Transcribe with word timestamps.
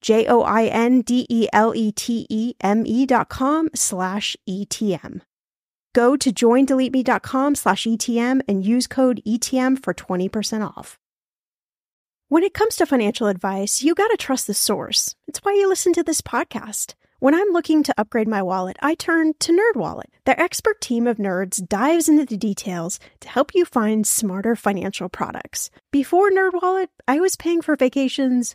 J 0.00 0.26
O 0.26 0.42
I 0.42 0.66
N 0.66 1.02
D 1.02 1.26
E 1.28 1.48
L 1.52 1.74
E 1.74 1.92
T 1.92 2.26
E 2.28 2.54
M 2.60 2.84
E 2.86 3.06
dot 3.06 3.28
com 3.28 3.68
slash 3.74 4.36
ETM. 4.48 5.20
Go 5.94 6.14
to 6.14 6.30
joindeleteme.com 6.30 7.54
slash 7.54 7.84
ETM 7.84 8.42
and 8.46 8.62
use 8.62 8.86
code 8.86 9.22
ETM 9.26 9.82
for 9.82 9.94
20% 9.94 10.62
off. 10.76 10.98
When 12.28 12.42
it 12.42 12.52
comes 12.52 12.76
to 12.76 12.86
financial 12.86 13.28
advice, 13.28 13.82
you 13.82 13.94
got 13.94 14.08
to 14.08 14.18
trust 14.18 14.46
the 14.46 14.52
source. 14.52 15.14
It's 15.26 15.38
why 15.38 15.54
you 15.54 15.66
listen 15.66 15.94
to 15.94 16.02
this 16.02 16.20
podcast. 16.20 16.92
When 17.18 17.34
I'm 17.34 17.48
looking 17.52 17.82
to 17.84 17.94
upgrade 17.96 18.28
my 18.28 18.42
wallet, 18.42 18.76
I 18.82 18.94
turn 18.94 19.32
to 19.40 19.52
NerdWallet. 19.52 20.10
Their 20.26 20.38
expert 20.38 20.82
team 20.82 21.06
of 21.06 21.16
nerds 21.16 21.66
dives 21.66 22.10
into 22.10 22.26
the 22.26 22.36
details 22.36 23.00
to 23.20 23.28
help 23.30 23.54
you 23.54 23.64
find 23.64 24.06
smarter 24.06 24.54
financial 24.54 25.08
products. 25.08 25.70
Before 25.90 26.30
NerdWallet, 26.30 26.88
I 27.08 27.20
was 27.20 27.36
paying 27.36 27.62
for 27.62 27.74
vacations 27.74 28.54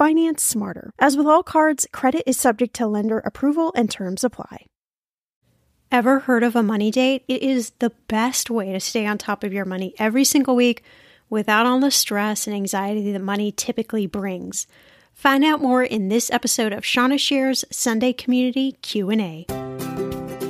Finance 0.00 0.42
smarter. 0.42 0.94
As 0.98 1.14
with 1.14 1.26
all 1.26 1.42
cards, 1.42 1.86
credit 1.92 2.22
is 2.24 2.38
subject 2.38 2.72
to 2.76 2.86
lender 2.86 3.18
approval 3.18 3.70
and 3.76 3.90
terms 3.90 4.24
apply. 4.24 4.64
Ever 5.92 6.20
heard 6.20 6.42
of 6.42 6.56
a 6.56 6.62
money 6.62 6.90
date? 6.90 7.22
It 7.28 7.42
is 7.42 7.72
the 7.80 7.92
best 8.08 8.48
way 8.48 8.72
to 8.72 8.80
stay 8.80 9.04
on 9.04 9.18
top 9.18 9.44
of 9.44 9.52
your 9.52 9.66
money 9.66 9.92
every 9.98 10.24
single 10.24 10.56
week 10.56 10.82
without 11.28 11.66
all 11.66 11.80
the 11.80 11.90
stress 11.90 12.46
and 12.46 12.56
anxiety 12.56 13.12
that 13.12 13.20
money 13.20 13.52
typically 13.52 14.06
brings. 14.06 14.66
Find 15.12 15.44
out 15.44 15.60
more 15.60 15.84
in 15.84 16.08
this 16.08 16.30
episode 16.30 16.72
of 16.72 16.82
Shannah 16.82 17.18
Shares 17.18 17.66
Sunday 17.70 18.14
Community 18.14 18.78
Q&A. 18.80 19.44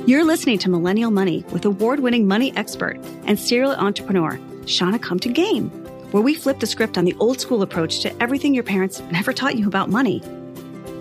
You're 0.07 0.23
listening 0.23 0.59
to 0.59 0.69
Millennial 0.69 1.11
Money 1.11 1.43
with 1.51 1.65
award-winning 1.65 2.25
money 2.25 2.55
expert 2.55 2.95
and 3.25 3.37
serial 3.37 3.73
entrepreneur 3.73 4.39
Shannah 4.65 4.97
Compton 4.97 5.33
Game, 5.33 5.69
where 6.11 6.23
we 6.23 6.35
flip 6.35 6.59
the 6.59 6.67
script 6.67 6.97
on 6.97 7.05
the 7.05 7.15
old 7.19 7.41
school 7.41 7.61
approach 7.61 8.01
to 8.01 8.23
everything 8.23 8.53
your 8.53 8.63
parents 8.63 9.01
never 9.11 9.33
taught 9.33 9.57
you 9.57 9.67
about 9.67 9.89
money. 9.89 10.21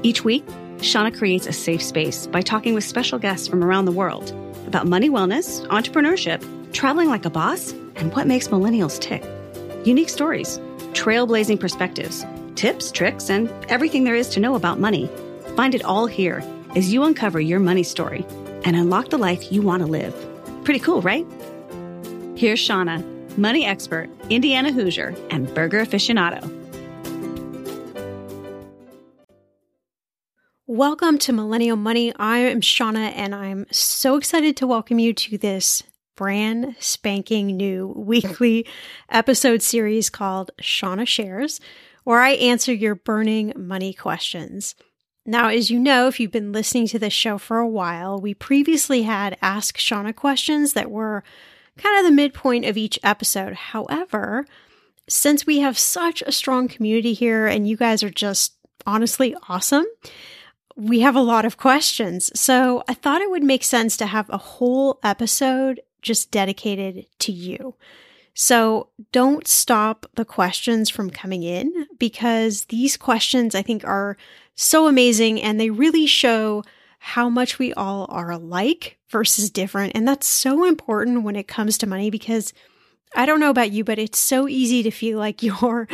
Each 0.02 0.24
week, 0.24 0.44
Shannah 0.80 1.12
creates 1.12 1.46
a 1.46 1.52
safe 1.52 1.82
space 1.82 2.26
by 2.26 2.40
talking 2.40 2.74
with 2.74 2.84
special 2.84 3.18
guests 3.18 3.46
from 3.46 3.62
around 3.62 3.84
the 3.84 3.92
world 3.92 4.30
about 4.66 4.86
money 4.86 5.10
wellness, 5.10 5.66
entrepreneurship, 5.66 6.72
traveling 6.72 7.08
like 7.08 7.24
a 7.24 7.30
boss, 7.30 7.72
and 7.96 8.14
what 8.14 8.26
makes 8.26 8.48
millennials 8.48 8.98
tick 8.98 9.24
unique 9.84 10.10
stories, 10.10 10.58
trailblazing 10.92 11.58
perspectives, 11.58 12.24
tips, 12.54 12.92
tricks, 12.92 13.30
and 13.30 13.50
everything 13.68 14.04
there 14.04 14.14
is 14.14 14.28
to 14.28 14.40
know 14.40 14.54
about 14.54 14.78
money. 14.78 15.10
Find 15.56 15.74
it 15.74 15.82
all 15.84 16.06
here 16.06 16.44
as 16.76 16.92
you 16.92 17.02
uncover 17.02 17.40
your 17.40 17.60
money 17.60 17.82
story 17.82 18.24
and 18.64 18.76
unlock 18.76 19.08
the 19.08 19.18
life 19.18 19.50
you 19.50 19.62
want 19.62 19.82
to 19.82 19.86
live. 19.86 20.14
Pretty 20.64 20.80
cool, 20.80 21.00
right? 21.00 21.26
Here's 22.36 22.60
Shannah, 22.60 23.02
money 23.36 23.64
expert, 23.64 24.08
Indiana 24.28 24.72
Hoosier, 24.72 25.14
and 25.30 25.52
burger 25.54 25.84
aficionado. 25.84 26.42
Welcome 30.66 31.18
to 31.18 31.32
Millennial 31.32 31.76
Money. 31.76 32.12
I 32.16 32.38
am 32.38 32.60
Shannah, 32.60 33.12
and 33.16 33.34
I'm 33.34 33.66
so 33.70 34.16
excited 34.16 34.56
to 34.58 34.66
welcome 34.66 34.98
you 34.98 35.12
to 35.12 35.36
this 35.36 35.82
brand 36.16 36.76
spanking 36.78 37.56
new 37.56 37.88
weekly 37.96 38.66
episode 39.08 39.62
series 39.62 40.10
called 40.10 40.50
Shannah 40.60 41.06
Shares, 41.06 41.60
where 42.04 42.20
I 42.20 42.30
answer 42.30 42.72
your 42.72 42.94
burning 42.94 43.52
money 43.56 43.92
questions. 43.92 44.74
Now, 45.26 45.48
as 45.48 45.70
you 45.70 45.78
know, 45.78 46.08
if 46.08 46.18
you've 46.18 46.30
been 46.30 46.52
listening 46.52 46.86
to 46.88 46.98
this 46.98 47.12
show 47.12 47.36
for 47.38 47.58
a 47.58 47.68
while, 47.68 48.20
we 48.20 48.34
previously 48.34 49.02
had 49.02 49.36
Ask 49.42 49.76
Shannah 49.76 50.12
questions 50.12 50.72
that 50.74 50.90
were 50.90 51.24
kind 51.76 51.98
of 51.98 52.04
the 52.04 52.14
midpoint 52.14 52.64
of 52.64 52.76
each 52.76 52.98
episode. 53.02 53.54
However, 53.54 54.46
since 55.08 55.46
we 55.46 55.60
have 55.60 55.78
such 55.78 56.22
a 56.22 56.32
strong 56.32 56.68
community 56.68 57.12
here 57.12 57.46
and 57.46 57.68
you 57.68 57.76
guys 57.76 58.02
are 58.02 58.10
just 58.10 58.54
honestly 58.86 59.34
awesome, 59.48 59.86
we 60.76 61.00
have 61.00 61.16
a 61.16 61.20
lot 61.20 61.44
of 61.44 61.56
questions. 61.56 62.30
So 62.38 62.82
I 62.88 62.94
thought 62.94 63.22
it 63.22 63.30
would 63.30 63.42
make 63.42 63.64
sense 63.64 63.96
to 63.98 64.06
have 64.06 64.30
a 64.30 64.38
whole 64.38 64.98
episode 65.02 65.80
just 66.00 66.30
dedicated 66.30 67.06
to 67.18 67.32
you. 67.32 67.74
So 68.34 68.88
don't 69.12 69.46
stop 69.46 70.06
the 70.14 70.24
questions 70.24 70.88
from 70.88 71.10
coming 71.10 71.42
in 71.42 71.86
because 71.98 72.66
these 72.66 72.96
questions 72.96 73.54
I 73.54 73.62
think 73.62 73.84
are 73.84 74.16
so 74.54 74.86
amazing 74.86 75.42
and 75.42 75.58
they 75.58 75.70
really 75.70 76.06
show 76.06 76.62
how 77.02 77.30
much 77.30 77.58
we 77.58 77.72
all 77.72 78.06
are 78.10 78.30
alike 78.30 78.98
versus 79.08 79.50
different. 79.50 79.92
And 79.94 80.06
that's 80.06 80.28
so 80.28 80.66
important 80.66 81.24
when 81.24 81.34
it 81.34 81.48
comes 81.48 81.78
to 81.78 81.86
money 81.86 82.10
because 82.10 82.52
I 83.16 83.24
don't 83.24 83.40
know 83.40 83.48
about 83.48 83.72
you, 83.72 83.84
but 83.84 83.98
it's 83.98 84.18
so 84.18 84.46
easy 84.46 84.82
to 84.82 84.90
feel 84.90 85.18
like 85.18 85.42
you're 85.42 85.88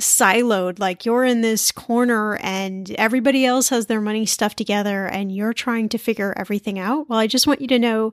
siloed, 0.00 0.80
like 0.80 1.06
you're 1.06 1.24
in 1.24 1.40
this 1.40 1.70
corner 1.70 2.36
and 2.38 2.90
everybody 2.92 3.46
else 3.46 3.68
has 3.68 3.86
their 3.86 4.00
money 4.00 4.26
stuff 4.26 4.56
together 4.56 5.06
and 5.06 5.30
you're 5.30 5.52
trying 5.52 5.88
to 5.90 5.98
figure 5.98 6.34
everything 6.36 6.80
out. 6.80 7.08
Well, 7.08 7.20
I 7.20 7.28
just 7.28 7.46
want 7.46 7.60
you 7.60 7.68
to 7.68 7.78
know 7.78 8.12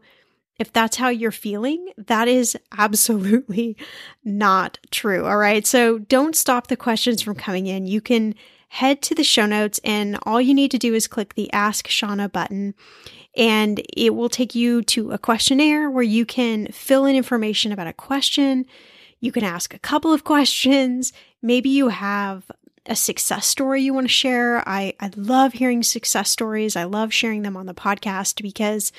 if 0.59 0.71
that's 0.71 0.97
how 0.97 1.09
you're 1.09 1.31
feeling, 1.31 1.91
that 1.97 2.27
is 2.27 2.55
absolutely 2.77 3.77
not 4.23 4.77
true. 4.91 5.25
All 5.25 5.37
right. 5.37 5.65
So 5.65 5.97
don't 5.97 6.35
stop 6.35 6.67
the 6.67 6.77
questions 6.77 7.23
from 7.23 7.35
coming 7.35 7.65
in. 7.65 7.87
You 7.87 7.99
can 7.99 8.35
head 8.69 9.01
to 9.03 9.15
the 9.15 9.23
show 9.23 9.45
notes, 9.45 9.79
and 9.83 10.17
all 10.23 10.41
you 10.41 10.53
need 10.53 10.71
to 10.71 10.77
do 10.77 10.93
is 10.93 11.07
click 11.07 11.35
the 11.35 11.51
Ask 11.53 11.87
Shannah 11.87 12.29
button. 12.29 12.73
And 13.35 13.81
it 13.95 14.15
will 14.15 14.29
take 14.29 14.55
you 14.55 14.81
to 14.83 15.11
a 15.11 15.17
questionnaire 15.17 15.91
where 15.91 16.03
you 16.03 16.25
can 16.25 16.67
fill 16.71 17.05
in 17.05 17.15
information 17.15 17.71
about 17.71 17.87
a 17.87 17.93
question. 17.93 18.65
You 19.19 19.31
can 19.31 19.43
ask 19.43 19.73
a 19.73 19.79
couple 19.79 20.11
of 20.11 20.23
questions. 20.23 21.13
Maybe 21.41 21.69
you 21.69 21.89
have 21.89 22.49
a 22.87 22.95
success 22.95 23.45
story 23.45 23.81
you 23.81 23.93
want 23.93 24.05
to 24.05 24.13
share. 24.13 24.67
I, 24.67 24.93
I 24.99 25.11
love 25.15 25.53
hearing 25.53 25.83
success 25.83 26.31
stories. 26.31 26.75
I 26.75 26.85
love 26.85 27.13
sharing 27.13 27.43
them 27.43 27.57
on 27.57 27.65
the 27.65 27.73
podcast 27.73 28.41
because 28.41 28.91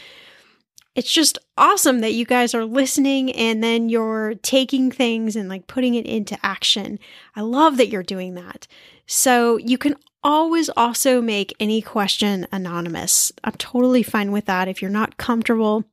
it's 0.95 1.13
just 1.13 1.39
awesome 1.57 2.01
that 2.01 2.15
you 2.15 2.25
guys 2.25 2.55
are 2.55 2.65
listening 2.65 3.31
and 3.33 3.63
then 3.63 3.89
you're 3.89 4.35
taking 4.43 4.91
things 4.91 5.37
and 5.37 5.49
like 5.49 5.67
putting 5.67 5.95
it 5.95 6.07
into 6.07 6.39
action. 6.43 6.99
I 7.37 7.43
love 7.43 7.77
that 7.77 7.89
you're 7.89 8.03
doing 8.03 8.35
that. 8.35 8.67
So 9.07 9.57
you 9.59 9.79
can 9.79 9.95
always 10.23 10.69
also 10.71 11.21
make 11.21 11.55
any 11.61 11.81
question 11.81 12.47
anonymous. 12.51 13.33
I'm 13.45 13.53
totally 13.53 14.03
fine 14.03 14.33
with 14.33 14.47
that. 14.47 14.69
If 14.69 14.83
you're 14.83 14.91
not 14.91 15.17
comfortable 15.17 15.85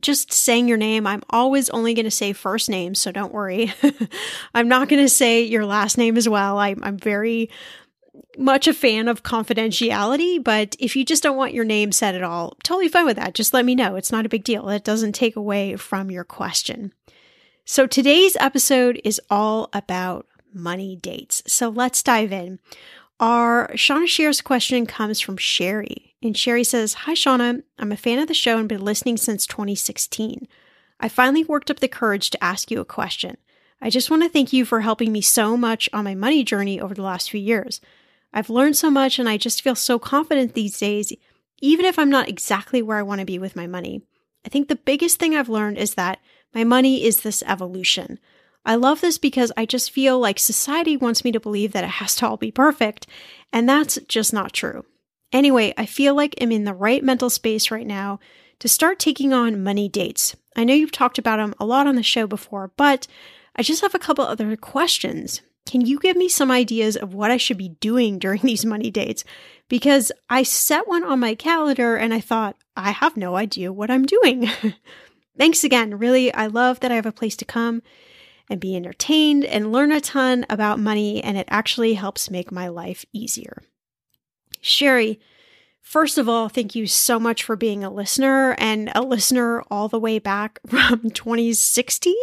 just 0.00 0.32
saying 0.32 0.68
your 0.68 0.76
name, 0.76 1.06
I'm 1.06 1.22
always 1.30 1.70
only 1.70 1.94
going 1.94 2.04
to 2.04 2.10
say 2.10 2.32
first 2.32 2.68
name, 2.68 2.94
so 2.94 3.12
don't 3.12 3.32
worry. 3.32 3.72
I'm 4.54 4.68
not 4.68 4.88
going 4.88 5.02
to 5.02 5.08
say 5.08 5.42
your 5.42 5.64
last 5.64 5.96
name 5.96 6.16
as 6.16 6.28
well. 6.28 6.58
I, 6.58 6.74
I'm 6.82 6.98
very 6.98 7.50
much 8.38 8.66
a 8.66 8.74
fan 8.74 9.08
of 9.08 9.22
confidentiality, 9.22 10.42
but 10.42 10.76
if 10.78 10.96
you 10.96 11.04
just 11.04 11.22
don't 11.22 11.36
want 11.36 11.54
your 11.54 11.64
name 11.64 11.92
said 11.92 12.14
at 12.14 12.22
all, 12.22 12.56
totally 12.62 12.88
fine 12.88 13.06
with 13.06 13.16
that. 13.16 13.34
Just 13.34 13.54
let 13.54 13.64
me 13.64 13.74
know. 13.74 13.96
It's 13.96 14.12
not 14.12 14.26
a 14.26 14.30
big 14.30 14.44
deal. 14.44 14.68
It 14.68 14.84
doesn't 14.84 15.12
take 15.12 15.36
away 15.36 15.76
from 15.76 16.10
your 16.10 16.24
question. 16.24 16.92
So 17.64 17.86
today's 17.86 18.36
episode 18.40 19.00
is 19.04 19.20
all 19.30 19.70
about 19.72 20.26
money 20.52 20.96
dates. 20.96 21.42
So 21.46 21.68
let's 21.68 22.02
dive 22.02 22.32
in. 22.32 22.58
Our 23.20 23.70
Shannah 23.76 24.06
Shares 24.06 24.40
question 24.40 24.86
comes 24.86 25.20
from 25.20 25.36
Sheri. 25.36 26.12
And 26.22 26.34
Sheri 26.34 26.66
says, 26.66 26.94
Hi, 26.94 27.14
Shannah. 27.14 27.60
I'm 27.78 27.92
a 27.92 27.96
fan 27.96 28.18
of 28.18 28.28
the 28.28 28.34
show 28.34 28.58
and 28.58 28.68
been 28.68 28.84
listening 28.84 29.16
since 29.16 29.46
2016. 29.46 30.48
I 31.00 31.08
finally 31.08 31.44
worked 31.44 31.70
up 31.70 31.80
the 31.80 31.88
courage 31.88 32.30
to 32.30 32.44
ask 32.44 32.70
you 32.70 32.80
a 32.80 32.84
question. 32.84 33.36
I 33.80 33.90
just 33.90 34.10
want 34.10 34.22
to 34.22 34.28
thank 34.28 34.52
you 34.52 34.64
for 34.64 34.80
helping 34.80 35.12
me 35.12 35.20
so 35.20 35.56
much 35.56 35.88
on 35.92 36.04
my 36.04 36.14
money 36.14 36.44
journey 36.44 36.80
over 36.80 36.94
the 36.94 37.02
last 37.02 37.30
few 37.30 37.40
years. 37.40 37.80
I've 38.34 38.50
learned 38.50 38.76
so 38.76 38.90
much 38.90 39.20
and 39.20 39.28
I 39.28 39.36
just 39.36 39.62
feel 39.62 39.76
so 39.76 39.98
confident 39.98 40.52
these 40.52 40.78
days, 40.78 41.12
even 41.62 41.86
if 41.86 41.98
I'm 41.98 42.10
not 42.10 42.28
exactly 42.28 42.82
where 42.82 42.98
I 42.98 43.02
want 43.02 43.20
to 43.20 43.24
be 43.24 43.38
with 43.38 43.54
my 43.54 43.68
money. 43.68 44.02
I 44.44 44.48
think 44.48 44.68
the 44.68 44.74
biggest 44.74 45.20
thing 45.20 45.34
I've 45.34 45.48
learned 45.48 45.78
is 45.78 45.94
that 45.94 46.18
my 46.52 46.64
money 46.64 47.04
is 47.04 47.20
this 47.20 47.44
evolution. 47.46 48.18
I 48.66 48.74
love 48.74 49.00
this 49.00 49.18
because 49.18 49.52
I 49.56 49.66
just 49.66 49.92
feel 49.92 50.18
like 50.18 50.38
society 50.38 50.96
wants 50.96 51.24
me 51.24 51.30
to 51.32 51.40
believe 51.40 51.72
that 51.72 51.84
it 51.84 51.90
has 51.90 52.16
to 52.16 52.26
all 52.26 52.36
be 52.36 52.50
perfect, 52.50 53.06
and 53.52 53.68
that's 53.68 53.98
just 54.08 54.32
not 54.32 54.52
true. 54.52 54.84
Anyway, 55.32 55.72
I 55.76 55.86
feel 55.86 56.14
like 56.14 56.34
I'm 56.40 56.50
in 56.50 56.64
the 56.64 56.74
right 56.74 57.04
mental 57.04 57.30
space 57.30 57.70
right 57.70 57.86
now 57.86 58.18
to 58.58 58.68
start 58.68 58.98
taking 58.98 59.32
on 59.32 59.62
money 59.62 59.88
dates. 59.88 60.34
I 60.56 60.64
know 60.64 60.74
you've 60.74 60.92
talked 60.92 61.18
about 61.18 61.36
them 61.36 61.54
a 61.60 61.64
lot 61.64 61.86
on 61.86 61.96
the 61.96 62.02
show 62.02 62.26
before, 62.26 62.72
but 62.76 63.06
I 63.54 63.62
just 63.62 63.82
have 63.82 63.94
a 63.94 63.98
couple 63.98 64.24
other 64.24 64.56
questions. 64.56 65.40
Can 65.66 65.80
you 65.80 65.98
give 65.98 66.16
me 66.16 66.28
some 66.28 66.50
ideas 66.50 66.96
of 66.96 67.14
what 67.14 67.30
I 67.30 67.36
should 67.36 67.56
be 67.56 67.70
doing 67.80 68.18
during 68.18 68.40
these 68.42 68.64
money 68.64 68.90
dates? 68.90 69.24
Because 69.68 70.12
I 70.28 70.42
set 70.42 70.86
one 70.86 71.04
on 71.04 71.20
my 71.20 71.34
calendar 71.34 71.96
and 71.96 72.12
I 72.12 72.20
thought, 72.20 72.56
I 72.76 72.90
have 72.90 73.16
no 73.16 73.36
idea 73.36 73.72
what 73.72 73.90
I'm 73.90 74.04
doing. 74.04 74.48
Thanks 75.38 75.64
again. 75.64 75.98
Really, 75.98 76.32
I 76.32 76.46
love 76.46 76.80
that 76.80 76.92
I 76.92 76.96
have 76.96 77.06
a 77.06 77.12
place 77.12 77.36
to 77.36 77.44
come 77.44 77.82
and 78.48 78.60
be 78.60 78.76
entertained 78.76 79.44
and 79.44 79.72
learn 79.72 79.90
a 79.90 80.00
ton 80.00 80.44
about 80.50 80.78
money, 80.78 81.22
and 81.22 81.36
it 81.36 81.48
actually 81.50 81.94
helps 81.94 82.30
make 82.30 82.52
my 82.52 82.68
life 82.68 83.04
easier. 83.12 83.62
Sheri, 84.62 85.18
first 85.80 86.18
of 86.18 86.28
all, 86.28 86.48
thank 86.48 86.74
you 86.74 86.86
so 86.86 87.18
much 87.18 87.42
for 87.42 87.56
being 87.56 87.82
a 87.82 87.90
listener 87.90 88.54
and 88.58 88.92
a 88.94 89.02
listener 89.02 89.62
all 89.70 89.88
the 89.88 89.98
way 89.98 90.18
back 90.18 90.60
from 90.66 91.10
2016. 91.10 92.14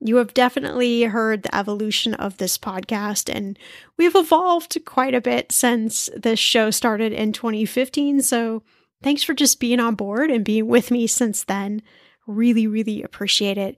You 0.00 0.16
have 0.16 0.34
definitely 0.34 1.04
heard 1.04 1.42
the 1.42 1.54
evolution 1.54 2.14
of 2.14 2.36
this 2.36 2.58
podcast, 2.58 3.34
and 3.34 3.58
we've 3.96 4.14
evolved 4.14 4.76
quite 4.84 5.14
a 5.14 5.20
bit 5.20 5.52
since 5.52 6.10
this 6.14 6.38
show 6.38 6.70
started 6.70 7.12
in 7.12 7.32
2015. 7.32 8.22
So, 8.22 8.62
thanks 9.02 9.22
for 9.22 9.34
just 9.34 9.60
being 9.60 9.80
on 9.80 9.94
board 9.94 10.30
and 10.30 10.44
being 10.44 10.66
with 10.66 10.90
me 10.90 11.06
since 11.06 11.44
then. 11.44 11.82
Really, 12.26 12.66
really 12.66 13.02
appreciate 13.02 13.56
it. 13.56 13.76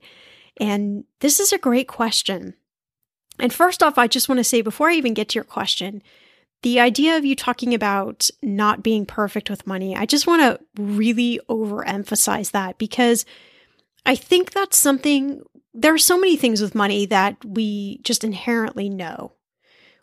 And 0.57 1.05
this 1.21 1.39
is 1.39 1.53
a 1.53 1.57
great 1.57 1.87
question. 1.87 2.55
And 3.39 3.53
first 3.53 3.81
off, 3.81 3.97
I 3.97 4.07
just 4.07 4.27
want 4.27 4.39
to 4.39 4.43
say 4.43 4.61
before 4.61 4.89
I 4.89 4.95
even 4.95 5.13
get 5.13 5.29
to 5.29 5.35
your 5.35 5.45
question, 5.45 6.03
the 6.61 6.79
idea 6.79 7.17
of 7.17 7.23
you 7.23 7.35
talking 7.35 7.73
about 7.73 8.29
not 8.43 8.83
being 8.83 9.05
perfect 9.05 9.49
with 9.49 9.65
money, 9.65 9.95
I 9.95 10.05
just 10.05 10.27
want 10.27 10.41
to 10.41 10.59
really 10.81 11.39
overemphasize 11.49 12.51
that 12.51 12.77
because 12.77 13.25
I 14.05 14.15
think 14.15 14.51
that's 14.51 14.77
something, 14.77 15.41
there 15.73 15.93
are 15.93 15.99
so 15.99 16.19
many 16.19 16.35
things 16.35 16.61
with 16.61 16.75
money 16.75 17.05
that 17.05 17.43
we 17.45 17.99
just 18.03 18.23
inherently 18.23 18.89
know. 18.89 19.33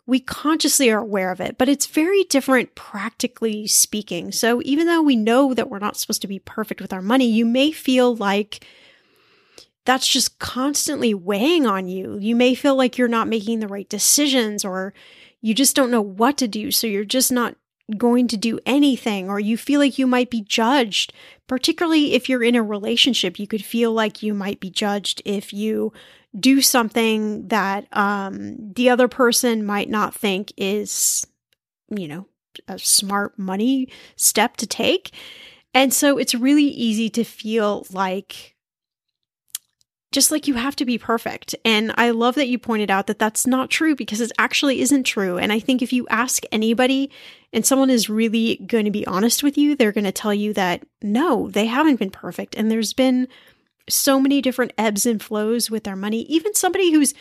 We 0.05 0.21
consciously 0.21 0.89
are 0.89 0.99
aware 0.99 1.31
of 1.31 1.41
it, 1.41 1.57
but 1.57 1.67
it's 1.67 1.85
very 1.85 2.23
different 2.23 2.75
practically 2.75 3.67
speaking. 3.67 4.31
So 4.31 4.61
even 4.63 4.87
though 4.87 5.01
we 5.01 5.17
know 5.17 5.53
that 5.53 5.69
we're 5.69 5.79
not 5.79 5.97
supposed 5.97 6.21
to 6.21 6.27
be 6.27 6.39
perfect 6.39 6.79
with 6.81 6.93
our 6.93 7.01
money, 7.01 7.29
you 7.29 7.45
may 7.45 7.71
feel 7.71 8.15
like 8.15 8.65
that's 9.83 10.07
just 10.07 10.39
constantly 10.39 11.13
weighing 11.13 11.65
on 11.65 11.87
you. 11.87 12.17
You 12.19 12.35
may 12.35 12.55
feel 12.55 12.75
like 12.75 12.97
you're 12.97 13.07
not 13.09 13.27
making 13.27 13.59
the 13.59 13.67
right 13.67 13.87
decisions 13.87 14.63
or 14.63 14.93
you 15.41 15.53
just 15.53 15.75
don't 15.75 15.91
know 15.91 16.01
what 16.01 16.37
to 16.37 16.47
do. 16.47 16.71
So 16.71 16.87
you're 16.87 17.05
just 17.05 17.31
not 17.31 17.55
going 17.95 18.27
to 18.27 18.37
do 18.37 18.59
anything 18.65 19.29
or 19.29 19.39
you 19.39 19.57
feel 19.57 19.79
like 19.79 19.97
you 19.97 20.07
might 20.07 20.29
be 20.29 20.41
judged. 20.41 21.13
Particularly 21.47 22.13
if 22.13 22.27
you're 22.27 22.43
in 22.43 22.55
a 22.55 22.63
relationship, 22.63 23.39
you 23.39 23.47
could 23.47 23.63
feel 23.63 23.93
like 23.93 24.21
you 24.21 24.33
might 24.33 24.59
be 24.59 24.69
judged 24.69 25.21
if 25.23 25.53
you 25.53 25.93
do 26.37 26.61
something 26.61 27.47
that 27.47 27.87
um, 27.95 28.73
the 28.73 28.89
other 28.89 29.07
person 29.07 29.65
might 29.65 29.89
not 29.89 30.13
think 30.13 30.51
is, 30.57 31.25
you 31.89 32.07
know, 32.07 32.27
a 32.67 32.77
smart 32.77 33.39
money 33.39 33.87
step 34.17 34.57
to 34.57 34.67
take. 34.67 35.11
And 35.73 35.93
so 35.93 36.17
it's 36.17 36.35
really 36.35 36.65
easy 36.65 37.09
to 37.11 37.23
feel 37.23 37.85
like 37.91 38.56
just 40.11 40.31
like 40.31 40.47
you 40.47 40.53
have 40.53 40.75
to 40.77 40.85
be 40.85 40.97
perfect. 40.97 41.53
And 41.65 41.91
I 41.97 42.11
love 42.11 42.35
that 42.35 42.47
you 42.47 42.57
pointed 42.57 42.89
out 42.89 43.07
that 43.07 43.19
that's 43.19 43.45
not 43.45 43.69
true 43.69 43.95
because 43.95 44.21
it 44.21 44.31
actually 44.37 44.79
isn't 44.81 45.03
true. 45.03 45.37
And 45.37 45.51
I 45.51 45.59
think 45.59 45.81
if 45.81 45.91
you 45.91 46.07
ask 46.09 46.43
anybody 46.51 47.11
and 47.51 47.65
someone 47.65 47.89
is 47.89 48.09
really 48.09 48.57
going 48.67 48.85
to 48.85 48.91
be 48.91 49.05
honest 49.05 49.43
with 49.43 49.57
you, 49.57 49.75
they're 49.75 49.91
going 49.91 50.05
to 50.05 50.11
tell 50.11 50.33
you 50.33 50.53
that 50.53 50.85
no, 51.01 51.49
they 51.49 51.65
haven't 51.65 51.99
been 51.99 52.09
perfect. 52.09 52.55
And 52.55 52.71
there's 52.71 52.93
been 52.93 53.27
so 53.89 54.19
many 54.19 54.41
different 54.41 54.73
ebbs 54.77 55.05
and 55.05 55.21
flows 55.21 55.69
with 55.69 55.83
their 55.83 55.95
money. 55.95 56.21
Even 56.23 56.53
somebody 56.53 56.91
who's 56.91 57.13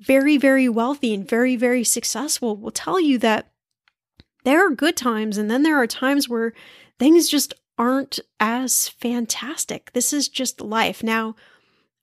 very, 0.00 0.36
very 0.36 0.68
wealthy 0.68 1.14
and 1.14 1.28
very, 1.28 1.54
very 1.54 1.84
successful 1.84 2.56
will 2.56 2.70
tell 2.72 2.98
you 2.98 3.18
that 3.18 3.52
there 4.44 4.66
are 4.66 4.70
good 4.70 4.96
times 4.96 5.38
and 5.38 5.48
then 5.48 5.62
there 5.62 5.80
are 5.80 5.86
times 5.86 6.28
where 6.28 6.52
things 6.98 7.28
just 7.28 7.54
aren't 7.78 8.18
as 8.40 8.88
fantastic. 8.88 9.92
This 9.92 10.12
is 10.12 10.28
just 10.28 10.60
life. 10.60 11.02
Now, 11.04 11.36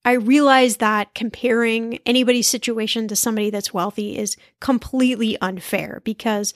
I 0.05 0.13
realize 0.13 0.77
that 0.77 1.13
comparing 1.13 1.99
anybody's 2.05 2.47
situation 2.47 3.07
to 3.09 3.15
somebody 3.15 3.49
that's 3.49 3.73
wealthy 3.73 4.17
is 4.17 4.37
completely 4.59 5.39
unfair 5.41 6.01
because 6.05 6.53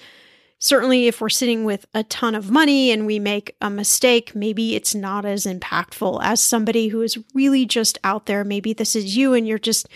certainly 0.59 1.07
if 1.07 1.19
we're 1.19 1.27
sitting 1.27 1.65
with 1.65 1.85
a 1.93 2.03
ton 2.03 2.35
of 2.35 2.49
money 2.49 2.89
and 2.89 3.05
we 3.05 3.19
make 3.19 3.55
a 3.59 3.69
mistake, 3.69 4.33
maybe 4.33 4.75
it's 4.75 4.95
not 4.95 5.25
as 5.25 5.45
impactful 5.45 6.21
as 6.23 6.41
somebody 6.41 6.87
who 6.87 7.01
is 7.01 7.17
really 7.33 7.65
just 7.65 7.97
out 8.03 8.27
there. 8.27 8.45
Maybe 8.45 8.71
this 8.71 8.95
is 8.95 9.17
you 9.17 9.33
and 9.33 9.45
you're 9.45 9.59
just 9.59 9.89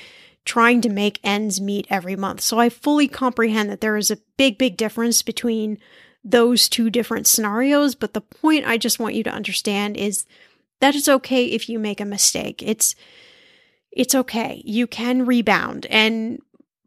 trying 0.44 0.82
to 0.82 0.89
make 0.89 1.20
ends 1.24 1.62
meet 1.62 1.88
every 1.89 2.18
month. 2.18 2.42
So 2.42 2.60
I 2.60 2.68
fully 2.68 3.08
comprehend 3.08 3.70
that 3.70 3.80
there 3.80 3.98
is 3.98 4.12
a 4.12 4.20
big, 4.36 4.58
big 4.58 4.75
difference 4.75 5.22
between 5.22 5.77
those 6.24 6.68
two 6.68 6.89
different 6.89 7.27
scenarios. 7.27 7.96
But 7.96 8.13
the 8.13 8.22
point 8.22 8.68
I 8.68 8.77
just 8.77 9.00
want 9.00 9.16
you 9.16 9.24
to 9.24 9.34
understand 9.34 9.96
is 9.96 10.25
that 10.82 10.96
it's 10.96 11.08
okay 11.10 11.46
if 11.46 11.70
you 11.70 11.80
make 11.80 12.01
a 12.01 12.06
mistake. 12.06 12.62
It's 12.62 12.94
it's 13.98 14.13
okay. 14.13 14.62
You 14.63 14.86
can 14.86 15.25
rebound. 15.25 15.88
And 15.88 16.39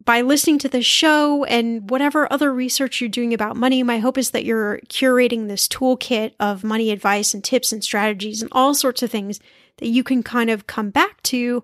by 0.03 0.21
listening 0.21 0.59
to 0.59 0.69
this 0.69 0.85
show 0.85 1.43
and 1.43 1.89
whatever 1.89 2.31
other 2.31 2.53
research 2.53 3.01
you're 3.01 3.09
doing 3.09 3.33
about 3.33 3.57
money, 3.57 3.83
my 3.83 3.99
hope 3.99 4.17
is 4.17 4.31
that 4.31 4.45
you're 4.45 4.79
curating 4.87 5.47
this 5.47 5.67
toolkit 5.67 6.33
of 6.39 6.63
money 6.63 6.89
advice 6.89 7.33
and 7.33 7.43
tips 7.43 7.73
and 7.73 7.83
strategies 7.83 8.41
and 8.41 8.49
all 8.53 8.73
sorts 8.73 9.03
of 9.03 9.11
things 9.11 9.41
that 9.77 9.89
you 9.89 10.03
can 10.03 10.23
kind 10.23 10.49
of 10.49 10.67
come 10.67 10.89
back 10.89 11.21
to 11.23 11.63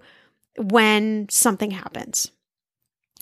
when 0.58 1.27
something 1.30 1.72
happens. 1.72 2.30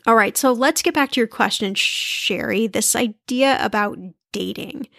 All 0.08 0.16
right, 0.16 0.36
so 0.36 0.52
let's 0.52 0.82
get 0.82 0.96
back 0.96 1.12
to 1.12 1.20
your 1.20 1.28
question, 1.28 1.76
Sheri. 1.76 2.72
This 2.72 2.96
idea 2.96 3.64
about 3.64 4.00
dating. 4.32 4.90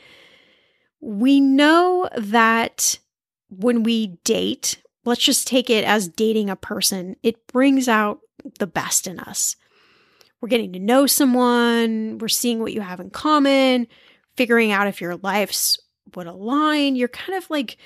We 1.00 1.40
know 1.40 2.08
that 2.16 2.98
when 3.48 3.82
we 3.82 4.18
date, 4.24 4.80
let's 5.06 5.22
just 5.22 5.46
take 5.46 5.70
it 5.70 5.84
as 5.84 6.08
dating 6.08 6.50
a 6.50 6.56
person. 6.56 7.16
It 7.22 7.46
brings 7.46 7.88
out 7.88 8.20
the 8.58 8.66
best 8.66 9.06
in 9.06 9.18
us. 9.20 9.56
We're 10.40 10.48
getting 10.48 10.72
to 10.74 10.78
know 10.78 11.06
someone, 11.06 12.18
we're 12.18 12.28
seeing 12.28 12.60
what 12.60 12.72
you 12.72 12.80
have 12.82 13.00
in 13.00 13.10
common, 13.10 13.86
figuring 14.36 14.70
out 14.70 14.86
if 14.86 15.00
your 15.00 15.16
lives 15.16 15.80
would 16.14 16.26
align. 16.26 16.96
You're 16.96 17.08
kind 17.08 17.36
of 17.36 17.48
like, 17.48 17.78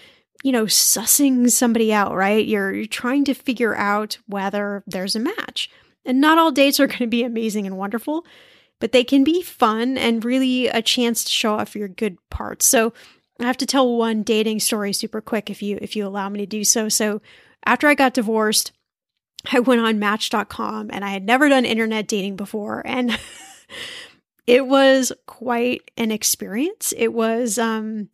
you 0.43 0.53
know, 0.53 0.65
sussing 0.65 1.51
somebody 1.51 1.93
out, 1.93 2.15
right? 2.15 2.45
You're, 2.45 2.73
you're 2.73 2.87
trying 2.87 3.25
to 3.27 3.35
figure 3.35 3.77
out 3.77 4.19
whether 4.27 4.83
there's 4.87 5.15
a 5.15 5.21
match. 5.21 5.71
And 6.05 6.21
not 6.21 6.39
all 6.39 6.51
dates 6.51 6.81
are 6.81 6.87
going 6.89 6.99
to 6.99 7.07
be 7.07 7.23
amazing 7.23 7.67
and 7.67 7.79
wonderful, 7.79 8.27
but 8.81 8.93
they 8.93 9.05
can 9.05 9.23
be 9.23 9.43
fun 9.43 9.97
and 9.97 10.25
really 10.25 10.67
a 10.67 10.83
chance 10.83 11.23
to 11.25 11.31
show 11.31 11.55
off 11.55 11.77
your 11.77 11.89
good 11.89 12.17
parts. 12.31 12.67
So 12.67 12.93
I 13.45 13.47
have 13.47 13.57
to 13.59 13.67
tell 13.67 13.97
one 13.97 14.23
dating 14.23 14.61
story 14.61 14.93
super 14.93 15.21
quick 15.21 15.51
if 15.51 15.63
you 15.63 15.79
if 15.81 15.97
you 15.97 16.07
allow 16.07 16.29
me 16.29 16.41
to 16.41 16.47
do 16.47 16.65
so. 16.65 16.89
So 16.89 17.21
after 17.65 17.89
I 17.89 17.95
got 17.95 18.15
divorced, 18.15 18.73
I 19.51 19.61
went 19.61 19.81
on 19.81 19.99
match.com 19.99 20.91
and 20.93 21.05
I 21.05 21.11
had 21.11 21.25
never 21.25 21.49
done 21.49 21.65
internet 21.65 22.09
dating 22.09 22.37
before 22.37 22.83
and 22.85 23.19
it 24.47 24.67
was 24.67 25.13
quite 25.27 25.91
an 25.97 26.11
experience. 26.11 26.93
It 26.97 27.13
was 27.13 27.59
um 27.59 28.09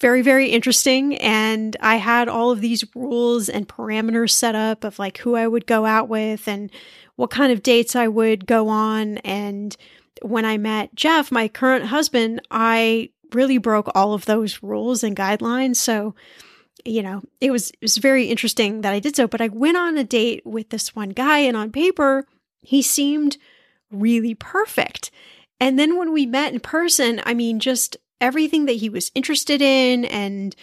very 0.00 0.22
very 0.22 0.50
interesting 0.50 1.16
and 1.16 1.74
I 1.80 1.96
had 1.96 2.28
all 2.28 2.50
of 2.50 2.60
these 2.60 2.84
rules 2.94 3.48
and 3.48 3.66
parameters 3.66 4.30
set 4.30 4.54
up 4.54 4.84
of 4.84 4.98
like 4.98 5.18
who 5.18 5.34
I 5.36 5.48
would 5.48 5.66
go 5.66 5.86
out 5.86 6.08
with 6.08 6.46
and 6.46 6.70
what 7.16 7.30
kind 7.30 7.50
of 7.50 7.62
dates 7.62 7.96
I 7.96 8.08
would 8.08 8.46
go 8.46 8.68
on 8.68 9.18
and 9.18 9.76
when 10.22 10.44
I 10.44 10.58
met 10.58 10.94
Jeff, 10.94 11.30
my 11.30 11.48
current 11.48 11.86
husband, 11.86 12.40
I 12.50 13.10
really 13.32 13.58
broke 13.58 13.90
all 13.94 14.14
of 14.14 14.24
those 14.24 14.62
rules 14.62 15.02
and 15.02 15.16
guidelines. 15.16 15.76
So, 15.76 16.14
you 16.84 17.02
know, 17.02 17.22
it 17.40 17.50
was 17.50 17.70
it 17.70 17.82
was 17.82 17.98
very 17.98 18.26
interesting 18.26 18.82
that 18.82 18.92
I 18.92 19.00
did 19.00 19.16
so. 19.16 19.26
But 19.26 19.40
I 19.40 19.48
went 19.48 19.76
on 19.76 19.98
a 19.98 20.04
date 20.04 20.46
with 20.46 20.70
this 20.70 20.94
one 20.94 21.10
guy, 21.10 21.38
and 21.38 21.56
on 21.56 21.72
paper, 21.72 22.26
he 22.60 22.82
seemed 22.82 23.36
really 23.90 24.34
perfect. 24.34 25.10
And 25.58 25.78
then 25.78 25.96
when 25.96 26.12
we 26.12 26.26
met 26.26 26.52
in 26.52 26.60
person, 26.60 27.20
I 27.24 27.34
mean, 27.34 27.60
just 27.60 27.96
everything 28.20 28.66
that 28.66 28.76
he 28.76 28.88
was 28.88 29.10
interested 29.14 29.62
in 29.62 30.04
and 30.06 30.54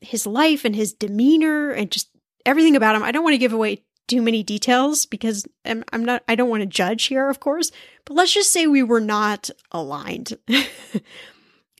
his 0.00 0.26
life 0.26 0.64
and 0.64 0.76
his 0.76 0.92
demeanor 0.92 1.70
and 1.70 1.90
just 1.90 2.08
everything 2.46 2.76
about 2.76 2.94
him. 2.94 3.02
I 3.02 3.12
don't 3.12 3.24
want 3.24 3.34
to 3.34 3.38
give 3.38 3.52
away 3.52 3.82
too 4.06 4.22
many 4.22 4.42
details 4.42 5.06
because 5.06 5.44
I'm, 5.64 5.84
I'm 5.92 6.04
not, 6.04 6.22
I 6.28 6.34
don't 6.34 6.48
want 6.48 6.62
to 6.62 6.66
judge 6.66 7.04
here, 7.04 7.28
of 7.28 7.40
course, 7.40 7.70
but 8.04 8.14
let's 8.14 8.32
just 8.32 8.52
say 8.52 8.66
we 8.66 8.82
were 8.82 9.00
not 9.00 9.50
aligned. 9.70 10.38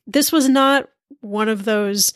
this 0.09 0.33
was 0.33 0.49
not 0.49 0.88
one 1.21 1.49
of 1.49 1.65
those 1.65 2.12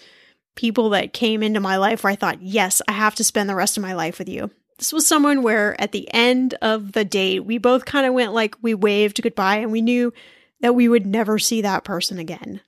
people 0.56 0.90
that 0.90 1.12
came 1.12 1.42
into 1.42 1.60
my 1.60 1.76
life 1.76 2.02
where 2.02 2.12
I 2.12 2.16
thought, 2.16 2.42
yes, 2.42 2.82
I 2.88 2.92
have 2.92 3.14
to 3.16 3.24
spend 3.24 3.48
the 3.48 3.54
rest 3.54 3.76
of 3.76 3.82
my 3.82 3.94
life 3.94 4.18
with 4.18 4.28
you. 4.28 4.50
This 4.78 4.92
was 4.92 5.06
someone 5.06 5.42
where 5.42 5.80
at 5.80 5.92
the 5.92 6.12
end 6.12 6.54
of 6.60 6.92
the 6.92 7.04
date, 7.04 7.40
we 7.40 7.58
both 7.58 7.84
kind 7.84 8.06
of 8.06 8.14
went 8.14 8.32
like 8.32 8.56
we 8.62 8.74
waved 8.74 9.22
goodbye 9.22 9.58
and 9.58 9.70
we 9.70 9.82
knew 9.82 10.12
that 10.60 10.74
we 10.74 10.88
would 10.88 11.06
never 11.06 11.38
see 11.38 11.62
that 11.62 11.84
person 11.84 12.18
again. 12.18 12.60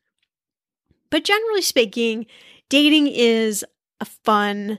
But 1.11 1.25
generally 1.25 1.63
speaking, 1.63 2.27
dating 2.69 3.09
is 3.09 3.65
a 4.01 4.05
fun 4.05 4.79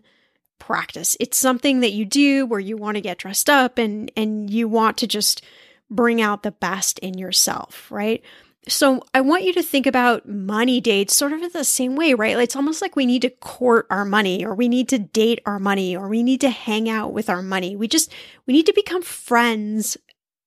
practice. 0.59 1.17
It's 1.19 1.37
something 1.37 1.81
that 1.81 1.91
you 1.91 2.05
do 2.05 2.45
where 2.45 2.59
you 2.59 2.77
want 2.77 2.95
to 2.95 3.01
get 3.01 3.17
dressed 3.17 3.49
up 3.49 3.77
and 3.77 4.11
and 4.15 4.49
you 4.49 4.67
want 4.67 4.97
to 4.97 5.07
just 5.07 5.43
bring 5.89 6.21
out 6.21 6.43
the 6.43 6.51
best 6.51 6.99
in 6.99 7.17
yourself, 7.17 7.91
right? 7.91 8.23
So 8.67 9.03
I 9.13 9.21
want 9.21 9.43
you 9.43 9.53
to 9.53 9.61
think 9.61 9.85
about 9.85 10.27
money 10.27 10.81
dates 10.81 11.15
sort 11.15 11.33
of 11.33 11.41
in 11.43 11.51
the 11.53 11.63
same 11.63 11.95
way, 11.95 12.15
right? 12.15 12.37
It's 12.39 12.55
almost 12.55 12.81
like 12.81 12.95
we 12.95 13.05
need 13.05 13.21
to 13.21 13.29
court 13.29 13.85
our 13.91 14.05
money 14.05 14.43
or 14.43 14.55
we 14.55 14.67
need 14.67 14.89
to 14.89 14.97
date 14.97 15.39
our 15.45 15.59
money 15.59 15.95
or 15.95 16.07
we 16.07 16.23
need 16.23 16.41
to 16.41 16.49
hang 16.49 16.89
out 16.89 17.13
with 17.13 17.29
our 17.29 17.43
money. 17.43 17.75
We 17.75 17.87
just, 17.87 18.11
we 18.47 18.53
need 18.53 18.65
to 18.65 18.73
become 18.73 19.03
friends 19.03 19.97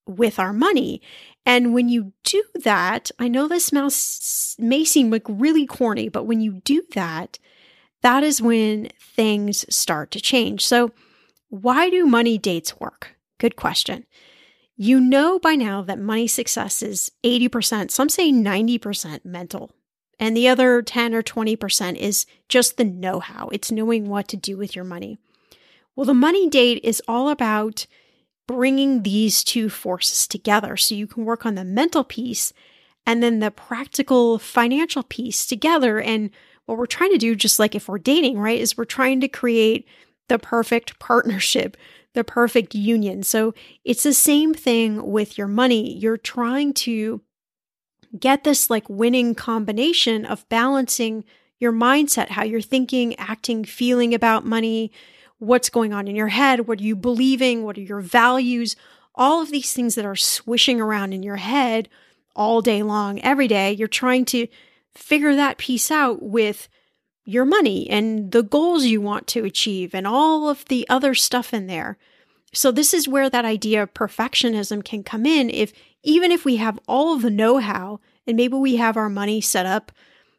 with 0.05 0.37
our 0.37 0.51
money. 0.51 1.01
And 1.45 1.73
when 1.73 1.87
you 1.87 2.11
do 2.25 2.43
that, 2.55 3.09
I 3.19 3.29
know 3.29 3.47
this 3.47 3.71
may 4.59 4.83
seem 4.83 5.09
like 5.09 5.25
really 5.27 5.65
corny, 5.65 6.09
but 6.09 6.25
when 6.25 6.41
you 6.41 6.61
do 6.65 6.83
that, 6.95 7.39
that 8.01 8.23
is 8.23 8.41
when 8.41 8.89
things 8.99 9.65
start 9.73 10.11
to 10.11 10.19
change. 10.19 10.65
So 10.65 10.91
why 11.47 11.89
do 11.89 12.05
money 12.05 12.37
dates 12.37 12.79
work? 12.81 13.15
Good 13.37 13.55
question. 13.55 14.05
You 14.81 15.01
know 15.01 15.39
by 15.39 15.55
now 15.55 15.81
that 15.81 15.99
money 15.99 16.25
success 16.25 16.81
is 16.81 17.11
80%, 17.25 17.91
some 17.91 18.07
say 18.07 18.31
90% 18.31 19.25
mental. 19.25 19.71
And 20.17 20.37
the 20.37 20.47
other 20.47 20.81
10 20.81 21.13
or 21.13 21.21
20% 21.21 21.97
is 21.97 22.25
just 22.47 22.77
the 22.77 22.85
know 22.85 23.19
how. 23.19 23.49
It's 23.49 23.73
knowing 23.73 24.07
what 24.07 24.29
to 24.29 24.37
do 24.37 24.55
with 24.55 24.77
your 24.77 24.85
money. 24.85 25.17
Well, 25.97 26.05
the 26.05 26.13
money 26.13 26.47
date 26.47 26.79
is 26.81 27.03
all 27.09 27.27
about 27.27 27.87
bringing 28.47 29.03
these 29.03 29.43
two 29.43 29.67
forces 29.67 30.25
together 30.25 30.77
so 30.77 30.95
you 30.95 31.07
can 31.07 31.25
work 31.25 31.45
on 31.45 31.55
the 31.55 31.65
mental 31.65 32.05
piece 32.05 32.53
and 33.05 33.21
then 33.21 33.39
the 33.39 33.51
practical 33.51 34.39
financial 34.39 35.03
piece 35.03 35.45
together. 35.45 35.99
And 35.99 36.29
what 36.67 36.77
we're 36.77 36.85
trying 36.85 37.11
to 37.11 37.17
do, 37.17 37.35
just 37.35 37.59
like 37.59 37.75
if 37.75 37.89
we're 37.89 37.97
dating, 37.97 38.39
right, 38.39 38.57
is 38.57 38.77
we're 38.77 38.85
trying 38.85 39.19
to 39.19 39.27
create 39.27 39.85
the 40.29 40.39
perfect 40.39 40.99
partnership 40.99 41.75
the 42.13 42.23
perfect 42.23 42.73
union. 42.75 43.23
So 43.23 43.53
it's 43.83 44.03
the 44.03 44.13
same 44.13 44.53
thing 44.53 45.11
with 45.11 45.37
your 45.37 45.47
money. 45.47 45.97
You're 45.97 46.17
trying 46.17 46.73
to 46.73 47.21
get 48.17 48.43
this 48.43 48.69
like 48.69 48.89
winning 48.89 49.35
combination 49.35 50.25
of 50.25 50.47
balancing 50.49 51.23
your 51.59 51.71
mindset, 51.71 52.29
how 52.29 52.43
you're 52.43 52.61
thinking, 52.61 53.15
acting, 53.19 53.63
feeling 53.63 54.13
about 54.13 54.45
money, 54.45 54.91
what's 55.37 55.69
going 55.69 55.93
on 55.93 56.07
in 56.07 56.15
your 56.15 56.27
head, 56.27 56.67
what 56.67 56.79
are 56.79 56.83
you 56.83 56.95
believing, 56.95 57.63
what 57.63 57.77
are 57.77 57.81
your 57.81 58.01
values, 58.01 58.75
all 59.13 59.41
of 59.41 59.51
these 59.51 59.73
things 59.73 59.95
that 59.95 60.05
are 60.05 60.15
swishing 60.15 60.79
around 60.81 61.13
in 61.13 61.23
your 61.23 61.35
head 61.35 61.89
all 62.35 62.61
day 62.61 62.81
long, 62.81 63.19
every 63.21 63.47
day. 63.47 63.71
You're 63.71 63.87
trying 63.87 64.25
to 64.25 64.47
figure 64.95 65.35
that 65.35 65.57
piece 65.57 65.91
out 65.91 66.23
with 66.23 66.69
your 67.29 67.45
money 67.45 67.89
and 67.89 68.31
the 68.31 68.43
goals 68.43 68.85
you 68.85 68.99
want 68.99 69.27
to 69.27 69.45
achieve 69.45 69.93
and 69.93 70.07
all 70.07 70.49
of 70.49 70.65
the 70.65 70.87
other 70.89 71.13
stuff 71.13 71.53
in 71.53 71.67
there. 71.67 71.97
So 72.53 72.71
this 72.71 72.93
is 72.93 73.07
where 73.07 73.29
that 73.29 73.45
idea 73.45 73.83
of 73.83 73.93
perfectionism 73.93 74.83
can 74.83 75.03
come 75.03 75.25
in 75.25 75.49
if 75.49 75.71
even 76.01 76.31
if 76.31 76.43
we 76.43 76.55
have 76.55 76.79
all 76.87 77.13
of 77.13 77.21
the 77.21 77.29
know-how 77.29 77.99
and 78.25 78.35
maybe 78.35 78.55
we 78.55 78.77
have 78.77 78.97
our 78.97 79.09
money 79.09 79.41
set 79.41 79.65
up 79.65 79.91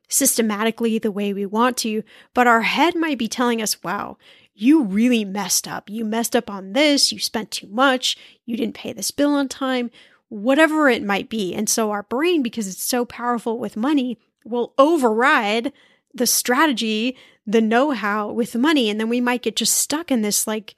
systematically 0.09 0.99
the 0.99 1.13
way 1.13 1.33
we 1.33 1.47
want 1.47 1.77
to, 1.77 2.03
but 2.35 2.49
our 2.49 2.63
head 2.63 2.97
might 2.97 3.19
be 3.19 3.29
telling 3.29 3.63
us, 3.63 3.81
"Wow, 3.85 4.17
you 4.53 4.83
really 4.83 5.25
messed 5.25 5.69
up. 5.69 5.89
You 5.89 6.05
messed 6.05 6.35
up 6.35 6.51
on 6.51 6.73
this, 6.73 7.13
you 7.13 7.21
spent 7.21 7.53
too 7.53 7.69
much, 7.69 8.17
you 8.45 8.57
didn't 8.57 8.75
pay 8.75 8.93
this 8.93 9.13
bill 9.13 9.35
on 9.35 9.49
time." 9.49 9.91
Whatever 10.29 10.89
it 10.89 11.03
might 11.03 11.29
be. 11.29 11.55
And 11.55 11.69
so 11.69 11.91
our 11.91 12.03
brain 12.05 12.43
because 12.43 12.69
it's 12.69 12.83
so 12.83 13.05
powerful 13.05 13.59
with 13.59 13.77
money 13.77 14.19
will 14.45 14.75
override 14.79 15.73
the 16.15 16.27
strategy, 16.27 17.17
the 17.47 17.61
know 17.61 17.91
how 17.91 18.31
with 18.31 18.55
money. 18.55 18.91
And 18.91 19.01
then 19.01 19.09
we 19.09 19.21
might 19.21 19.43
get 19.43 19.57
just 19.57 19.77
stuck 19.77 20.11
in 20.11 20.23
this 20.23 20.47
like 20.47 20.75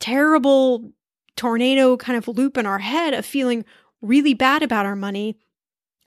terrible 0.00 0.92
tornado 1.36 1.96
kind 1.96 2.18
of 2.18 2.28
loop 2.28 2.56
in 2.58 2.66
our 2.66 2.78
head 2.78 3.14
of 3.14 3.24
feeling 3.24 3.64
really 4.02 4.34
bad 4.34 4.62
about 4.62 4.86
our 4.86 4.96
money. 4.96 5.36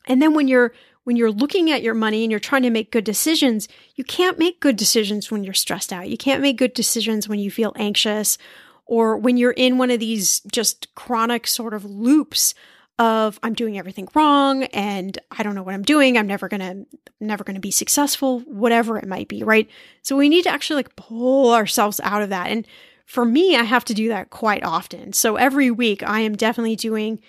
And 0.08 0.22
then 0.22 0.34
when 0.34 0.48
you're 0.48 0.74
when 1.04 1.16
you're 1.16 1.32
looking 1.32 1.72
at 1.72 1.82
your 1.82 1.96
money 1.96 2.24
and 2.24 2.30
you're 2.30 2.40
trying 2.40 2.62
to 2.62 2.70
make 2.70 2.92
good 2.92 3.04
decisions, 3.04 3.68
you 3.96 4.04
can't 4.04 4.38
make 4.38 4.60
good 4.60 4.76
decisions 4.76 5.32
when 5.32 5.44
you're 5.44 5.54
stressed 5.54 5.92
out. 5.92 6.10
You 6.10 6.18
can't 6.18 6.44
make 6.44 6.58
good 6.58 6.74
decisions 6.74 7.28
when 7.28 7.40
you 7.40 7.50
feel 7.50 7.74
anxious 7.76 8.38
or 8.86 9.18
when 9.18 9.36
you're 9.38 9.52
in 9.52 9.80
one 9.80 9.90
of 9.90 10.00
these 10.00 10.42
just 10.52 10.94
chronic 10.94 11.48
sort 11.48 11.74
of 11.74 11.86
loops 11.86 12.54
of 13.02 13.40
I'm 13.42 13.56
doing 13.56 13.80
everything 13.80 14.08
wrong 14.14 14.66
and 14.66 15.18
I 15.32 15.42
don't 15.42 15.56
know 15.56 15.64
what 15.64 15.74
I'm 15.74 15.82
doing. 15.82 16.18
I'm 16.18 16.28
never 16.28 16.48
going 16.48 16.60
to 16.60 16.86
never 17.20 17.44
going 17.44 17.56
to 17.56 17.60
be 17.60 17.72
successful, 17.72 18.42
whatever 18.42 18.96
it 19.00 19.08
might 19.08 19.28
be, 19.28 19.42
right? 19.42 19.68
So 20.04 20.16
we 20.16 20.30
need 20.30 20.44
to 20.44 20.52
actually 20.52 20.76
like 20.76 20.96
pull 20.96 21.52
ourselves 21.52 22.00
out 22.04 22.22
of 22.22 22.30
that. 22.30 22.52
And 22.52 22.68
for 23.08 23.26
me, 23.26 23.56
I 23.56 23.64
have 23.64 23.84
to 23.86 23.96
do 23.96 24.10
that 24.10 24.30
quite 24.30 24.64
often. 24.64 25.14
So 25.14 25.36
every 25.36 25.72
week 25.72 26.04
I 26.04 26.20
am 26.20 26.36
definitely 26.36 26.76
doing 26.76 27.20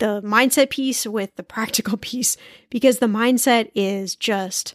the 0.00 0.20
mindset 0.22 0.68
piece 0.68 1.06
with 1.06 1.36
the 1.36 1.42
practical 1.54 1.96
piece 1.96 2.36
because 2.68 2.98
the 2.98 3.06
mindset 3.06 3.70
is 3.72 4.16
just 4.16 4.74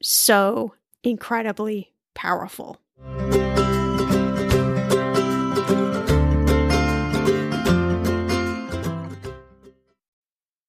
so 0.00 0.72
incredibly 1.02 1.92
powerful. 2.14 2.80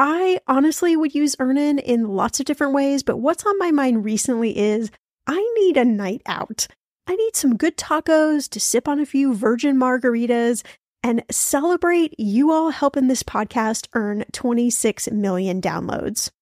I 0.00 0.38
honestly 0.46 0.96
would 0.96 1.12
use 1.12 1.34
Earnin 1.40 1.80
in 1.80 2.06
lots 2.06 2.38
of 2.38 2.46
different 2.46 2.72
ways, 2.72 3.02
but 3.02 3.16
what's 3.16 3.44
on 3.44 3.58
my 3.58 3.72
mind 3.72 4.04
recently 4.04 4.56
is 4.56 4.92
I 5.26 5.40
need 5.58 5.76
a 5.76 5.84
night 5.84 6.22
out. 6.24 6.68
I 7.08 7.16
need 7.16 7.34
some 7.34 7.56
good 7.56 7.76
tacos 7.76 8.48
to 8.50 8.60
sip 8.60 8.86
on 8.86 9.00
a 9.00 9.06
few 9.06 9.34
virgin 9.34 9.76
margaritas 9.76 10.64
and 11.02 11.24
celebrate 11.32 12.14
you 12.16 12.52
all 12.52 12.70
helping 12.70 13.08
this 13.08 13.24
podcast 13.24 13.88
earn 13.92 14.24
26 14.32 15.10
million 15.10 15.60
downloads. 15.60 16.30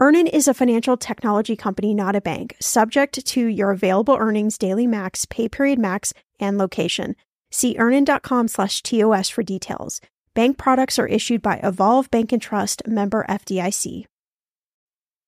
Earnin 0.00 0.26
is 0.26 0.48
a 0.48 0.54
financial 0.54 0.96
technology 0.96 1.54
company, 1.54 1.94
not 1.94 2.16
a 2.16 2.20
bank, 2.20 2.56
subject 2.60 3.24
to 3.24 3.46
your 3.46 3.70
available 3.70 4.16
earnings, 4.18 4.58
daily 4.58 4.88
max, 4.88 5.24
pay 5.24 5.48
period 5.48 5.78
max, 5.78 6.12
and 6.40 6.58
location. 6.58 7.14
See 7.52 7.76
earnin.com 7.78 8.48
slash 8.48 8.82
TOS 8.82 9.28
for 9.28 9.44
details. 9.44 10.00
Bank 10.34 10.58
products 10.58 10.98
are 10.98 11.06
issued 11.06 11.42
by 11.42 11.60
Evolve 11.62 12.10
Bank 12.10 12.32
and 12.32 12.42
Trust, 12.42 12.82
member 12.88 13.24
FDIC. 13.28 14.06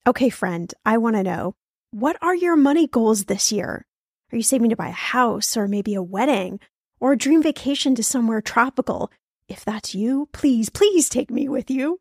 Okay, 0.04 0.30
friend, 0.30 0.74
I 0.84 0.98
want 0.98 1.14
to 1.14 1.22
know 1.22 1.54
what 1.92 2.16
are 2.20 2.34
your 2.34 2.56
money 2.56 2.88
goals 2.88 3.26
this 3.26 3.52
year? 3.52 3.86
Are 4.32 4.36
you 4.36 4.42
saving 4.42 4.70
to 4.70 4.76
buy 4.76 4.88
a 4.88 4.92
house 4.92 5.56
or 5.56 5.68
maybe 5.68 5.94
a 5.94 6.02
wedding 6.02 6.58
or 6.98 7.12
a 7.12 7.16
dream 7.16 7.40
vacation 7.40 7.94
to 7.94 8.02
somewhere 8.02 8.40
tropical? 8.40 9.12
If 9.48 9.64
that's 9.64 9.94
you, 9.94 10.28
please, 10.32 10.70
please 10.70 11.08
take 11.08 11.30
me 11.30 11.48
with 11.48 11.70
you. 11.70 12.00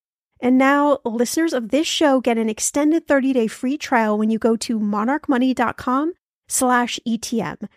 And 0.41 0.57
now 0.57 0.97
listeners 1.05 1.53
of 1.53 1.69
this 1.69 1.87
show 1.87 2.19
get 2.19 2.39
an 2.39 2.49
extended 2.49 3.07
30-day 3.07 3.47
free 3.47 3.77
trial 3.77 4.17
when 4.17 4.31
you 4.31 4.39
go 4.39 4.55
to 4.57 4.79
monarchmoney.com 4.79 6.13
slash 6.47 6.99
ETM. 7.07 7.67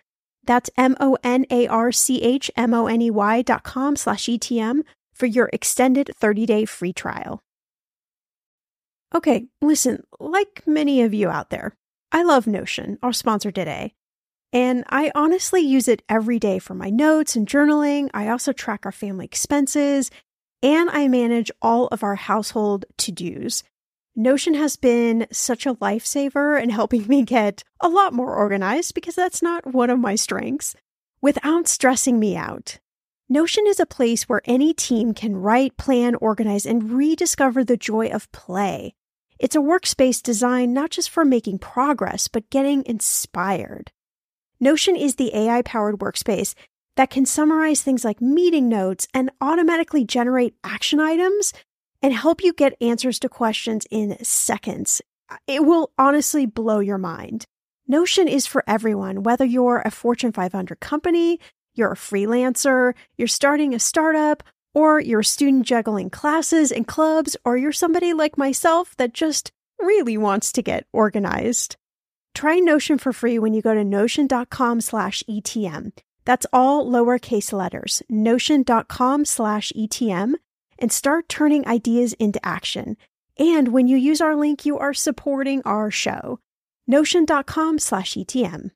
That's 0.45 0.71
M-O-N-A-R-C-H-M-O-N-E-Y 0.77 3.41
dot 3.43 3.63
com 3.63 3.95
slash 3.95 4.25
ETM 4.25 4.81
for 5.13 5.27
your 5.27 5.49
extended 5.53 6.09
30-day 6.19 6.65
free 6.65 6.93
trial. 6.93 7.43
Okay, 9.13 9.45
listen, 9.61 10.03
like 10.19 10.63
many 10.65 11.03
of 11.03 11.13
you 11.13 11.29
out 11.29 11.51
there, 11.51 11.75
I 12.11 12.23
love 12.23 12.47
Notion, 12.47 12.97
our 13.01 13.13
sponsor 13.13 13.51
today. 13.51 13.93
And 14.51 14.83
I 14.89 15.11
honestly 15.15 15.61
use 15.61 15.87
it 15.87 16.01
every 16.09 16.39
day 16.39 16.59
for 16.59 16.73
my 16.73 16.89
notes 16.89 17.35
and 17.35 17.47
journaling. 17.47 18.09
I 18.13 18.29
also 18.29 18.51
track 18.51 18.85
our 18.85 18.91
family 18.91 19.25
expenses 19.25 20.11
and 20.65 20.89
I 20.89 21.07
manage 21.07 21.51
all 21.61 21.85
of 21.89 22.01
our 22.01 22.15
household 22.15 22.85
to 22.97 23.11
dos. 23.11 23.61
Notion 24.15 24.55
has 24.55 24.75
been 24.75 25.27
such 25.31 25.67
a 25.67 25.75
lifesaver 25.75 26.59
in 26.59 26.71
helping 26.71 27.07
me 27.07 27.21
get 27.21 27.63
a 27.81 27.87
lot 27.87 28.13
more 28.13 28.33
organized 28.33 28.95
because 28.95 29.13
that's 29.13 29.43
not 29.43 29.75
one 29.75 29.91
of 29.91 29.99
my 29.99 30.15
strengths 30.15 30.75
without 31.21 31.67
stressing 31.67 32.19
me 32.19 32.35
out. 32.35 32.79
Notion 33.29 33.65
is 33.67 33.79
a 33.79 33.85
place 33.85 34.23
where 34.23 34.41
any 34.45 34.73
team 34.73 35.13
can 35.13 35.37
write, 35.37 35.77
plan, 35.77 36.15
organize, 36.15 36.65
and 36.65 36.91
rediscover 36.91 37.63
the 37.63 37.77
joy 37.77 38.07
of 38.07 38.31
play. 38.31 38.95
It's 39.37 39.55
a 39.55 39.59
workspace 39.59 40.19
designed 40.19 40.73
not 40.73 40.89
just 40.89 41.11
for 41.11 41.23
making 41.23 41.59
progress, 41.59 42.27
but 42.27 42.49
getting 42.49 42.83
inspired. 42.87 43.91
Notion 44.59 44.95
is 44.95 45.15
the 45.15 45.35
AI 45.35 45.61
powered 45.61 45.99
workspace 45.99 46.55
that 46.95 47.09
can 47.09 47.25
summarize 47.25 47.81
things 47.81 48.05
like 48.05 48.21
meeting 48.21 48.69
notes 48.69 49.07
and 49.13 49.31
automatically 49.41 50.03
generate 50.05 50.55
action 50.63 50.99
items 50.99 51.53
and 52.01 52.13
help 52.13 52.43
you 52.43 52.53
get 52.53 52.77
answers 52.81 53.19
to 53.19 53.29
questions 53.29 53.85
in 53.89 54.17
seconds. 54.23 55.01
It 55.47 55.65
will 55.65 55.91
honestly 55.97 56.45
blow 56.45 56.79
your 56.79 56.97
mind. 56.97 57.45
Notion 57.87 58.27
is 58.27 58.47
for 58.47 58.63
everyone, 58.67 59.23
whether 59.23 59.45
you're 59.45 59.81
a 59.85 59.91
Fortune 59.91 60.31
500 60.31 60.79
company, 60.79 61.39
you're 61.73 61.91
a 61.91 61.95
freelancer, 61.95 62.93
you're 63.17 63.27
starting 63.27 63.73
a 63.73 63.79
startup, 63.79 64.43
or 64.73 64.99
you're 64.99 65.21
a 65.21 65.25
student 65.25 65.65
juggling 65.65 66.09
classes 66.09 66.71
and 66.71 66.87
clubs, 66.87 67.37
or 67.45 67.57
you're 67.57 67.71
somebody 67.71 68.13
like 68.13 68.37
myself 68.37 68.95
that 68.97 69.13
just 69.13 69.51
really 69.79 70.17
wants 70.17 70.51
to 70.51 70.61
get 70.61 70.85
organized. 70.93 71.75
Try 72.33 72.59
Notion 72.59 72.97
for 72.97 73.13
free 73.13 73.39
when 73.39 73.53
you 73.53 73.61
go 73.61 73.73
to 73.73 73.83
notion.com 73.83 74.81
slash 74.81 75.23
ETM. 75.29 75.91
That's 76.25 76.45
all 76.51 76.89
lowercase 76.89 77.53
letters, 77.53 78.01
notion.com 78.09 79.25
slash 79.25 79.71
ETM, 79.75 80.33
and 80.79 80.91
start 80.91 81.29
turning 81.29 81.67
ideas 81.67 82.13
into 82.13 82.45
action. 82.45 82.97
And 83.37 83.69
when 83.69 83.87
you 83.87 83.97
use 83.97 84.21
our 84.21 84.35
link, 84.35 84.65
you 84.65 84.77
are 84.77 84.93
supporting 84.93 85.61
our 85.63 85.91
show. 85.91 86.39
Notion.com 86.87 87.79
slash 87.79 88.13
ETM. 88.13 88.71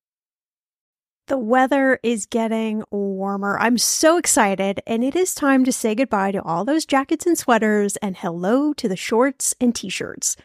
The 1.27 1.37
weather 1.37 1.99
is 2.01 2.25
getting 2.25 2.83
warmer. 2.89 3.59
I'm 3.59 3.77
so 3.77 4.17
excited, 4.17 4.81
and 4.87 5.03
it 5.03 5.15
is 5.15 5.35
time 5.35 5.63
to 5.65 5.71
say 5.71 5.93
goodbye 5.93 6.31
to 6.31 6.41
all 6.41 6.65
those 6.65 6.85
jackets 6.85 7.27
and 7.27 7.37
sweaters 7.37 7.97
and 7.97 8.17
hello 8.17 8.73
to 8.73 8.89
the 8.89 8.95
shorts 8.95 9.53
and 9.61 9.75
t 9.75 9.89
shirts. 9.89 10.35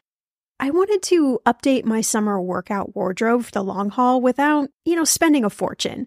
I 0.61 0.71
wanted 0.71 1.03
to 1.05 1.40
update 1.47 1.87
my 1.87 2.03
summer 2.03 2.40
workout 2.40 2.95
wardrobe 2.95 3.47
for 3.47 3.51
the 3.51 3.64
long 3.64 3.90
haul 3.90 4.21
without, 4.21 4.69
you 4.85 4.95
know, 4.95 5.05
spending 5.05 5.45
a 5.45 5.51
fortune. 5.51 6.07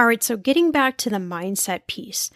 All 0.00 0.06
right, 0.06 0.22
so 0.22 0.38
getting 0.38 0.72
back 0.72 0.96
to 0.96 1.10
the 1.10 1.18
mindset 1.18 1.86
piece, 1.86 2.30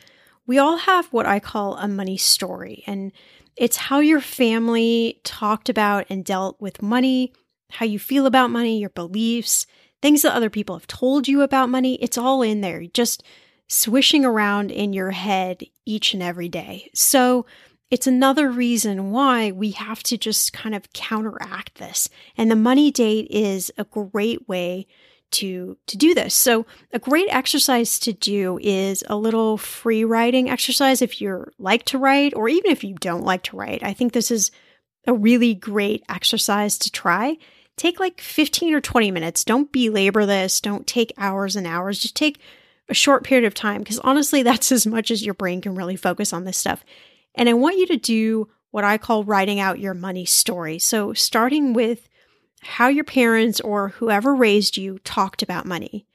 we 0.47 0.59
all 0.59 0.77
have 0.77 1.07
what 1.07 1.25
I 1.25 1.41
call 1.41 1.79
a 1.79 1.89
money 1.89 2.19
story, 2.19 2.85
and 2.87 3.11
it's 3.57 3.79
how 3.79 4.01
your 4.01 4.21
family 4.21 5.23
talked 5.25 5.71
about 5.71 6.05
and 6.11 6.27
dealt 6.27 6.61
with 6.61 6.83
money, 6.83 7.33
how 7.71 7.87
you 7.87 7.99
feel 7.99 8.27
about 8.27 8.51
money, 8.51 8.79
your 8.79 8.91
beliefs, 8.91 9.67
things 10.03 10.21
that 10.21 10.35
other 10.35 10.51
people 10.51 10.77
have 10.77 10.87
told 10.87 11.27
you 11.27 11.41
about 11.41 11.71
money. 11.71 11.95
It's 12.03 12.19
all 12.19 12.43
in 12.43 12.61
there, 12.61 12.85
just 12.85 13.23
swishing 13.67 14.27
around 14.27 14.71
in 14.71 14.93
your 14.93 15.13
head 15.13 15.65
each 15.87 16.13
and 16.13 16.23
every 16.23 16.51
day. 16.51 16.91
So, 16.93 17.47
it's 17.91 18.07
another 18.07 18.51
reason 18.51 19.11
why 19.11 19.53
we 19.53 19.71
have 19.71 20.03
to 20.03 20.19
just 20.19 20.53
kind 20.53 20.75
of 20.75 20.93
counteract 20.93 21.77
this. 21.77 22.11
And 22.37 22.51
the 22.51 22.57
money 22.57 22.91
date 22.91 23.29
is 23.31 23.73
a 23.79 23.85
great 23.85 24.47
way 24.47 24.87
to 25.35 25.77
to 25.87 25.97
do 25.97 26.15
this. 26.15 26.35
So 26.35 26.67
a 26.93 26.99
great 26.99 27.29
exercise 27.31 27.99
to 28.01 28.13
do 28.13 28.59
is 28.63 29.05
a 29.09 29.17
little 29.17 29.59
free 29.59 30.05
writing 30.05 30.51
exercise 30.51 31.03
if 31.03 31.21
you 31.21 31.47
like 31.59 31.85
to 31.87 31.99
write 31.99 32.35
or 32.35 32.49
even 32.49 32.71
if 32.71 32.85
you 32.85 32.95
don't 32.95 33.25
like 33.25 33.43
to 33.45 33.57
write. 33.57 33.83
I 33.83 33.93
think 33.93 34.13
this 34.13 34.31
is 34.31 34.51
a 35.07 35.13
really 35.13 35.55
great 35.55 36.05
exercise 36.09 36.79
to 36.79 36.91
try. 36.91 37.37
Take 37.77 37.99
like 37.99 38.21
15 38.21 38.75
or 38.75 38.81
20 38.81 39.11
minutes. 39.11 39.45
Don't 39.45 39.73
belabor 39.73 40.27
this. 40.27 40.61
Don't 40.61 40.87
take 40.87 41.13
hours 41.19 41.57
and 41.57 41.67
hours. 41.67 41.99
Just 41.99 42.17
take 42.17 42.41
a 42.89 42.95
short 42.95 43.25
period 43.25 43.47
of 43.47 43.55
time 43.55 43.81
because 43.81 43.99
honestly 44.01 44.43
that's 44.45 44.73
as 44.73 44.87
much 44.87 45.11
as 45.11 45.25
your 45.25 45.35
brain 45.35 45.61
can 45.61 45.75
really 45.75 45.97
focus 45.97 46.33
on 46.33 46.45
this 46.45 46.59
stuff. 46.59 46.85
And 47.35 47.49
I 47.49 47.55
want 47.55 47.79
you 47.79 47.87
to 47.89 47.97
do 47.97 48.49
what 48.71 48.85
I 48.85 48.99
call 48.99 49.25
writing 49.25 49.61
out 49.61 49.79
your 49.79 49.95
money 49.95 50.25
story. 50.25 50.79
So 50.79 51.13
starting 51.13 51.75
with 51.75 52.09
how 52.65 52.89
your 52.89 53.05
parents 53.05 53.61
or 53.61 53.91
whoever 53.91 54.35
raised 54.35 54.77
you 54.77 54.99
talked 55.01 55.43
about 55.43 55.67
money. 55.67 56.07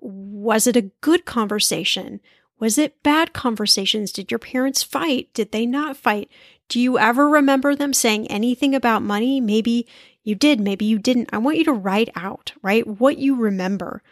Was 0.00 0.66
it 0.66 0.76
a 0.76 0.90
good 1.00 1.24
conversation? 1.24 2.20
Was 2.58 2.78
it 2.78 3.02
bad 3.02 3.32
conversations? 3.32 4.12
Did 4.12 4.30
your 4.30 4.38
parents 4.38 4.82
fight? 4.82 5.32
Did 5.34 5.52
they 5.52 5.66
not 5.66 5.96
fight? 5.96 6.30
Do 6.68 6.80
you 6.80 6.98
ever 6.98 7.28
remember 7.28 7.74
them 7.74 7.92
saying 7.92 8.26
anything 8.28 8.74
about 8.74 9.02
money? 9.02 9.40
Maybe 9.40 9.86
you 10.22 10.34
did, 10.34 10.60
maybe 10.60 10.84
you 10.84 10.98
didn't. 10.98 11.30
I 11.32 11.38
want 11.38 11.56
you 11.56 11.64
to 11.64 11.72
write 11.72 12.10
out, 12.14 12.52
right? 12.62 12.86
What 12.86 13.18
you 13.18 13.34
remember. 13.34 14.02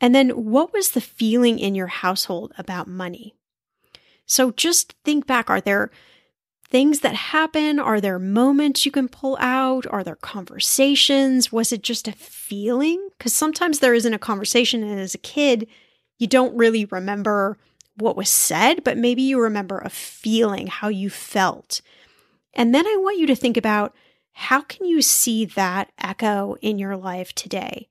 And 0.00 0.14
then 0.14 0.30
what 0.30 0.72
was 0.72 0.90
the 0.90 1.00
feeling 1.00 1.58
in 1.58 1.74
your 1.74 1.88
household 1.88 2.52
about 2.56 2.88
money? 2.88 3.34
So 4.24 4.52
just 4.52 4.94
think 5.04 5.26
back. 5.26 5.50
Are 5.50 5.60
there 5.60 5.90
things 6.70 7.00
that 7.00 7.14
happen? 7.14 7.78
Are 7.78 8.00
there 8.00 8.18
moments 8.18 8.84
you 8.84 8.92
can 8.92 9.08
pull 9.08 9.36
out? 9.40 9.86
Are 9.86 10.04
there 10.04 10.16
conversations? 10.16 11.50
Was 11.50 11.72
it 11.72 11.82
just 11.82 12.08
a 12.08 12.12
feeling? 12.12 13.08
Because 13.16 13.32
sometimes 13.32 13.78
there 13.78 13.94
isn't 13.94 14.14
a 14.14 14.18
conversation, 14.18 14.82
and 14.82 15.00
as 15.00 15.14
a 15.14 15.18
kid, 15.18 15.66
you 16.18 16.26
don't 16.26 16.56
really 16.56 16.84
remember 16.86 17.58
what 17.96 18.16
was 18.16 18.28
said, 18.28 18.84
but 18.84 18.96
maybe 18.96 19.22
you 19.22 19.40
remember 19.40 19.78
a 19.78 19.90
feeling, 19.90 20.66
how 20.66 20.88
you 20.88 21.10
felt. 21.10 21.80
And 22.54 22.74
then 22.74 22.86
I 22.86 22.96
want 22.98 23.18
you 23.18 23.26
to 23.26 23.36
think 23.36 23.56
about 23.56 23.94
how 24.32 24.60
can 24.60 24.86
you 24.86 25.02
see 25.02 25.44
that 25.46 25.90
echo 25.98 26.56
in 26.60 26.78
your 26.78 26.96
life 26.96 27.34
today? 27.34 27.88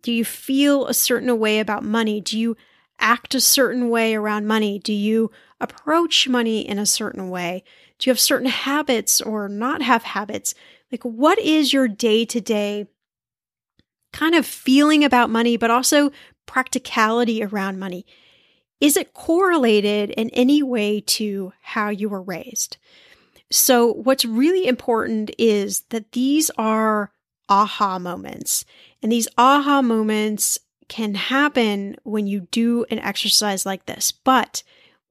Do 0.00 0.12
you 0.12 0.24
feel 0.24 0.86
a 0.86 0.94
certain 0.94 1.38
way 1.38 1.58
about 1.58 1.84
money? 1.84 2.20
Do 2.20 2.38
you 2.38 2.56
act 2.98 3.34
a 3.34 3.40
certain 3.40 3.90
way 3.90 4.14
around 4.14 4.46
money? 4.46 4.78
Do 4.78 4.92
you 4.92 5.30
approach 5.60 6.28
money 6.28 6.66
in 6.66 6.78
a 6.78 6.86
certain 6.86 7.30
way? 7.30 7.64
Do 7.98 8.08
you 8.08 8.12
have 8.12 8.20
certain 8.20 8.48
habits 8.48 9.20
or 9.20 9.48
not 9.48 9.82
have 9.82 10.04
habits? 10.04 10.54
Like, 10.92 11.02
what 11.02 11.38
is 11.38 11.72
your 11.72 11.88
day 11.88 12.24
to 12.26 12.40
day 12.40 12.86
kind 14.12 14.34
of 14.34 14.46
feeling 14.46 15.04
about 15.04 15.30
money, 15.30 15.56
but 15.56 15.70
also 15.70 16.12
practicality 16.46 17.42
around 17.42 17.78
money? 17.78 18.06
Is 18.80 18.96
it 18.96 19.12
correlated 19.12 20.10
in 20.10 20.30
any 20.30 20.62
way 20.62 21.00
to 21.00 21.52
how 21.60 21.88
you 21.88 22.08
were 22.08 22.22
raised? 22.22 22.76
So, 23.50 23.92
what's 23.92 24.24
really 24.24 24.66
important 24.66 25.30
is 25.38 25.80
that 25.90 26.12
these 26.12 26.50
are 26.56 27.12
aha 27.48 27.98
moments. 27.98 28.64
And 29.02 29.10
these 29.10 29.28
aha 29.36 29.82
moments 29.82 30.58
can 30.88 31.14
happen 31.14 31.96
when 32.04 32.26
you 32.26 32.40
do 32.50 32.84
an 32.90 32.98
exercise 32.98 33.66
like 33.66 33.86
this. 33.86 34.12
But 34.12 34.62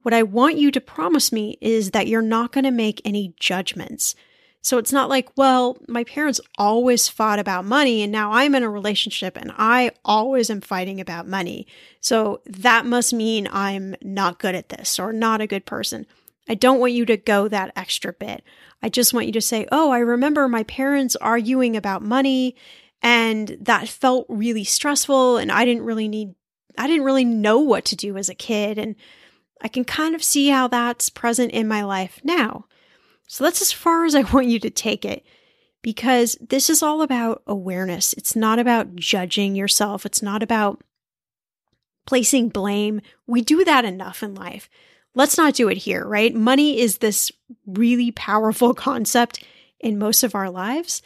what 0.07 0.13
I 0.13 0.23
want 0.23 0.55
you 0.55 0.71
to 0.71 0.79
promise 0.79 1.33
me 1.33 1.57
is 1.59 1.91
that 1.91 2.07
you're 2.07 2.21
not 2.21 2.53
going 2.53 2.63
to 2.63 2.71
make 2.71 3.01
any 3.03 3.33
judgments. 3.41 4.15
So 4.61 4.77
it's 4.77 4.93
not 4.93 5.09
like, 5.09 5.27
well, 5.35 5.77
my 5.89 6.05
parents 6.05 6.39
always 6.57 7.09
fought 7.09 7.39
about 7.39 7.65
money 7.65 8.01
and 8.01 8.09
now 8.09 8.31
I'm 8.31 8.55
in 8.55 8.63
a 8.63 8.69
relationship 8.69 9.35
and 9.35 9.51
I 9.57 9.91
always 10.05 10.49
am 10.49 10.61
fighting 10.61 11.01
about 11.01 11.27
money. 11.27 11.67
So 11.99 12.39
that 12.45 12.85
must 12.85 13.11
mean 13.11 13.49
I'm 13.51 13.97
not 14.01 14.39
good 14.39 14.55
at 14.55 14.69
this 14.69 14.97
or 14.97 15.11
not 15.11 15.41
a 15.41 15.45
good 15.45 15.65
person. 15.65 16.05
I 16.47 16.55
don't 16.55 16.79
want 16.79 16.93
you 16.93 17.05
to 17.05 17.17
go 17.17 17.49
that 17.49 17.73
extra 17.75 18.13
bit. 18.13 18.45
I 18.81 18.87
just 18.87 19.13
want 19.13 19.25
you 19.25 19.33
to 19.33 19.41
say, 19.41 19.67
oh, 19.73 19.91
I 19.91 19.99
remember 19.99 20.47
my 20.47 20.63
parents 20.63 21.17
arguing 21.17 21.75
about 21.75 22.01
money 22.01 22.55
and 23.01 23.57
that 23.59 23.89
felt 23.89 24.25
really 24.29 24.63
stressful 24.63 25.35
and 25.35 25.51
I 25.51 25.65
didn't 25.65 25.83
really 25.83 26.07
need 26.07 26.33
I 26.77 26.87
didn't 26.87 27.03
really 27.03 27.25
know 27.25 27.59
what 27.59 27.83
to 27.85 27.97
do 27.97 28.15
as 28.15 28.29
a 28.29 28.35
kid 28.35 28.77
and 28.77 28.95
I 29.61 29.67
can 29.67 29.85
kind 29.85 30.15
of 30.15 30.23
see 30.23 30.49
how 30.49 30.67
that's 30.67 31.09
present 31.09 31.51
in 31.51 31.67
my 31.67 31.83
life 31.83 32.19
now. 32.23 32.65
So 33.27 33.43
that's 33.43 33.61
as 33.61 33.71
far 33.71 34.05
as 34.05 34.15
I 34.15 34.21
want 34.33 34.47
you 34.47 34.59
to 34.59 34.69
take 34.69 35.05
it 35.05 35.25
because 35.81 36.37
this 36.41 36.69
is 36.69 36.81
all 36.81 37.01
about 37.01 37.43
awareness. 37.47 38.13
It's 38.13 38.35
not 38.35 38.59
about 38.59 38.95
judging 38.95 39.55
yourself, 39.55 40.05
it's 40.05 40.21
not 40.21 40.43
about 40.43 40.81
placing 42.05 42.49
blame. 42.49 43.01
We 43.25 43.41
do 43.41 43.63
that 43.65 43.85
enough 43.85 44.23
in 44.23 44.33
life. 44.33 44.69
Let's 45.13 45.37
not 45.37 45.55
do 45.55 45.67
it 45.67 45.77
here, 45.77 46.05
right? 46.05 46.33
Money 46.33 46.79
is 46.79 46.99
this 46.99 47.31
really 47.65 48.11
powerful 48.11 48.73
concept 48.75 49.43
in 49.79 49.99
most 49.99 50.23
of 50.23 50.35
our 50.35 50.49
lives, 50.49 51.01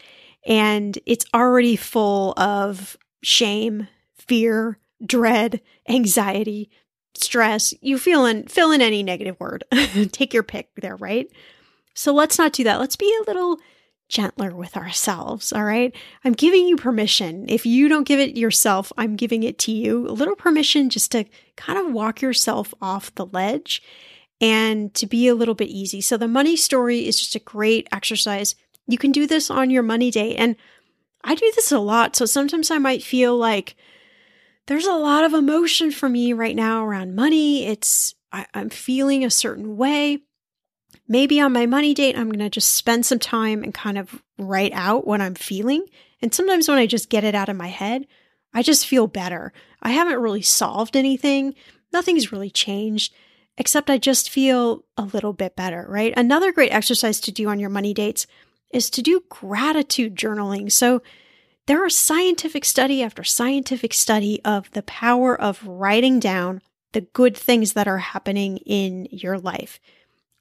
and 0.46 0.98
it's 1.06 1.26
already 1.34 1.76
full 1.76 2.34
of 2.38 2.98
shame, 3.22 3.88
fear, 4.16 4.80
dread, 5.06 5.62
anxiety, 5.88 6.70
stress, 7.16 7.74
you 7.82 7.98
feel 7.98 8.26
in 8.26 8.48
fill 8.48 8.72
in 8.72 8.82
any 8.82 9.04
negative 9.04 9.40
word. 9.40 9.64
Take 10.12 10.34
your 10.34 10.44
pick 10.44 10.70
there, 10.76 10.96
right? 10.96 11.28
So 11.94 12.14
let's 12.14 12.38
not 12.38 12.54
do 12.54 12.64
that. 12.64 12.80
Let's 12.80 12.96
be 12.96 13.14
a 13.22 13.26
little 13.28 13.60
gentler 14.12 14.54
with 14.54 14.76
ourselves, 14.76 15.54
all 15.54 15.64
right? 15.64 15.96
I'm 16.24 16.34
giving 16.34 16.68
you 16.68 16.76
permission. 16.76 17.46
If 17.48 17.66
you 17.66 17.88
don't 17.88 18.08
give 18.08 18.20
it 18.20 18.38
yourself, 18.38 18.92
I'm 18.98 19.16
giving 19.16 19.44
it 19.44 19.58
to 19.60 19.72
you. 19.72 20.08
A 20.08 20.12
little 20.12 20.36
permission 20.36 20.90
just 20.90 21.12
to 21.14 21.26
kind 21.56 21.80
of 21.80 21.94
walk 21.94 22.22
yourself 22.22 22.74
off 22.82 23.16
the 23.16 23.26
ledge 23.26 23.82
and 24.42 24.94
to 24.96 25.06
be 25.06 25.28
a 25.28 25.36
little 25.36 25.56
bit 25.56 25.70
easy. 25.70 26.02
So 26.02 26.18
the 26.18 26.28
money 26.28 26.58
story 26.58 27.08
is 27.08 27.18
just 27.18 27.36
a 27.36 27.40
great 27.40 27.88
exercise. 27.92 28.56
You 28.88 28.98
can 28.98 29.12
do 29.12 29.26
this 29.26 29.50
on 29.50 29.70
your 29.70 29.84
money 29.84 30.12
day 30.12 30.36
and 30.36 30.56
I 31.24 31.36
do 31.36 31.52
this 31.56 31.72
a 31.72 31.80
lot. 31.80 32.16
So 32.16 32.26
sometimes 32.26 32.70
I 32.70 32.80
might 32.80 33.04
feel 33.04 33.38
like 33.38 33.76
there's 34.68 34.86
a 34.86 34.94
lot 34.94 35.24
of 35.24 35.34
emotion 35.34 35.92
for 35.92 36.08
me 36.08 36.34
right 36.34 36.56
now 36.56 36.86
around 36.86 37.16
money. 37.16 37.66
It's, 37.66 38.16
I, 38.32 38.46
I'm 38.54 38.70
feeling 38.70 39.26
a 39.26 39.30
certain 39.30 39.78
way. 39.78 40.20
Maybe 41.08 41.42
on 41.42 41.52
my 41.52 41.66
money 41.66 41.94
date, 41.94 42.18
I'm 42.18 42.30
going 42.30 42.40
to 42.40 42.50
just 42.50 42.74
spend 42.76 43.06
some 43.06 43.20
time 43.20 43.64
and 43.64 43.74
kind 43.74 43.98
of 43.98 44.22
write 44.38 44.72
out 44.74 45.06
what 45.06 45.22
I'm 45.22 45.36
feeling 45.36 45.86
And 46.22 46.34
sometimes 46.34 46.68
when 46.68 46.78
I 46.78 46.86
just 46.86 47.10
get 47.10 47.24
it 47.24 47.36
out 47.36 47.50
of 47.50 47.56
my 47.56 47.68
head, 47.68 48.06
I 48.54 48.62
just 48.62 48.86
feel 48.86 49.08
better. 49.08 49.54
I 49.82 49.92
haven't 49.92 50.22
really 50.22 50.42
solved 50.42 50.96
anything. 50.96 51.56
Nothing's 51.92 52.32
really 52.32 52.50
changed, 52.52 53.14
except 53.58 53.90
I 53.90 53.98
just 53.98 54.30
feel 54.30 54.86
a 54.98 55.04
little 55.04 55.34
bit 55.34 55.56
better, 55.56 55.86
right? 55.90 56.14
Another 56.16 56.52
great 56.52 56.72
exercise 56.72 57.20
to 57.22 57.32
do 57.32 57.50
on 57.50 57.60
your 57.60 57.70
money 57.70 57.94
dates 57.94 58.28
is 58.72 58.90
to 58.92 59.02
do 59.02 59.24
gratitude 59.30 60.16
journaling. 60.16 60.72
So 60.72 61.02
there 61.68 61.84
are 61.84 61.90
scientific 61.90 62.66
study 62.66 63.04
after 63.04 63.24
scientific 63.24 63.94
study 63.94 64.42
of 64.44 64.72
the 64.72 64.84
power 64.84 65.40
of 65.40 65.66
writing 65.66 66.20
down 66.20 66.62
the 66.94 67.02
good 67.02 67.38
things 67.38 67.74
that 67.74 67.88
are 67.88 68.00
happening 68.00 68.58
in 68.58 69.08
your 69.12 69.38
life. 69.38 69.80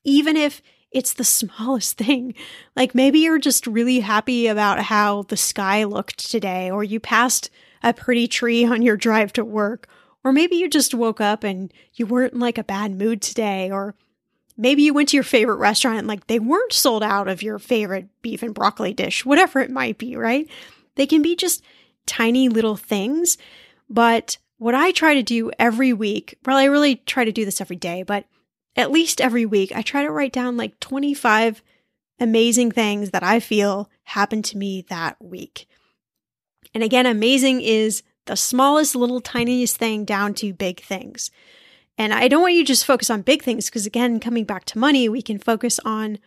Even 0.05 0.37
if 0.37 0.63
it's 0.93 1.13
the 1.13 1.25
smallest 1.39 1.97
thing. 1.99 2.35
Like 2.77 2.95
maybe 2.95 3.21
you're 3.21 3.39
just 3.39 3.67
really 3.67 4.01
happy 4.01 4.47
about 4.47 4.81
how 4.81 5.23
the 5.25 5.37
sky 5.37 5.85
looked 5.85 6.31
today, 6.31 6.71
or 6.71 6.85
you 6.85 7.01
passed 7.01 7.51
a 7.83 7.93
pretty 7.93 8.29
tree 8.29 8.65
on 8.65 8.83
your 8.83 8.97
drive 8.97 9.33
to 9.35 9.45
work, 9.45 9.89
or 10.23 10.33
maybe 10.33 10.57
you 10.57 10.69
just 10.69 10.95
woke 10.95 11.21
up 11.21 11.45
and 11.45 11.73
you 11.95 12.07
weren't 12.07 12.35
in 12.35 12.41
like 12.41 12.59
a 12.59 12.65
bad 12.65 12.99
mood 12.99 13.23
today, 13.23 13.71
or 13.71 13.95
maybe 14.57 14.83
you 14.83 14.93
went 14.93 15.09
to 15.11 15.17
your 15.17 15.25
favorite 15.25 15.57
restaurant 15.57 15.99
and 15.99 16.09
like 16.09 16.27
they 16.27 16.39
weren't 16.39 16.73
sold 16.73 17.03
out 17.03 17.29
of 17.29 17.43
your 17.43 17.59
favorite 17.59 18.09
beef 18.21 18.43
and 18.43 18.55
broccoli 18.55 18.93
dish, 18.93 19.25
whatever 19.25 19.61
it 19.61 19.71
might 19.71 19.97
be, 19.97 20.17
right? 20.17 20.49
They 20.96 21.07
can 21.07 21.22
be 21.22 21.37
just 21.37 21.62
tiny 22.07 22.48
little 22.48 22.76
things. 22.76 23.38
But 23.88 24.38
what 24.59 24.74
I 24.74 24.90
try 24.92 25.14
to 25.14 25.22
do 25.22 25.50
every 25.59 25.92
week, 25.92 26.37
well, 26.44 26.57
I 26.57 26.64
really 26.64 26.96
try 26.96 27.24
to 27.24 27.33
do 27.33 27.44
this 27.44 27.61
every 27.61 27.76
day, 27.76 28.03
but 28.03 28.26
at 28.76 28.90
least 28.90 29.20
every 29.20 29.46
week, 29.46 29.72
I 29.74 29.83
try 29.83 30.03
to 30.03 30.11
write 30.11 30.33
down 30.33 30.57
like 30.57 30.79
25 30.81 31.62
amazing 32.20 32.70
things 32.70 33.11
that 33.11 33.22
I 33.22 33.40
feel 33.40 33.90
happened 34.05 34.44
to 34.46 34.59
me 34.59 34.85
that 34.88 35.16
week. 35.20 35.66
And 36.74 36.85
again, 36.85 37.07
amazing 37.07 37.62
is 37.62 38.03
the 38.26 38.37
smallest, 38.37 38.94
little, 38.94 39.20
tiniest 39.20 39.76
thing 39.76 40.05
down 40.05 40.35
to 40.35 40.53
big 40.53 40.81
things. 40.83 41.31
And 41.98 42.14
I 42.14 42.29
don't 42.29 42.42
want 42.42 42.55
you 42.55 42.62
to 42.62 42.68
just 42.68 42.87
focus 42.87 43.11
on 43.11 43.22
big 43.22 43.42
things 43.42 43.66
because, 43.66 43.87
again, 43.87 44.20
coming 44.20 44.44
back 44.44 44.64
to 44.66 44.79
money, 44.79 45.09
we 45.09 45.22
can 45.22 45.38
focus 45.38 45.81
on 45.85 46.18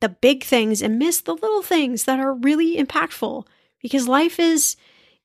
the 0.00 0.08
big 0.08 0.42
things 0.42 0.80
and 0.80 0.98
miss 0.98 1.20
the 1.20 1.34
little 1.34 1.62
things 1.62 2.04
that 2.04 2.18
are 2.18 2.32
really 2.32 2.76
impactful 2.76 3.46
because 3.80 4.08
life 4.08 4.38
is 4.38 4.76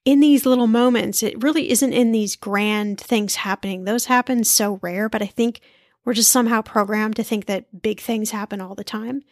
in 0.05 0.19
these 0.19 0.45
little 0.45 0.67
moments. 0.67 1.23
It 1.23 1.41
really 1.43 1.71
isn't 1.71 1.93
in 1.93 2.11
these 2.11 2.35
grand 2.35 2.99
things 3.01 3.35
happening. 3.35 3.83
Those 3.83 4.05
happen 4.05 4.43
so 4.43 4.79
rare, 4.81 5.09
but 5.09 5.21
I 5.21 5.25
think 5.25 5.61
we're 6.05 6.13
just 6.13 6.31
somehow 6.31 6.61
programmed 6.61 7.15
to 7.15 7.23
think 7.23 7.47
that 7.47 7.81
big 7.81 7.99
things 7.99 8.29
happen 8.29 8.61
all 8.61 8.75
the 8.75 8.83
time. 8.83 9.23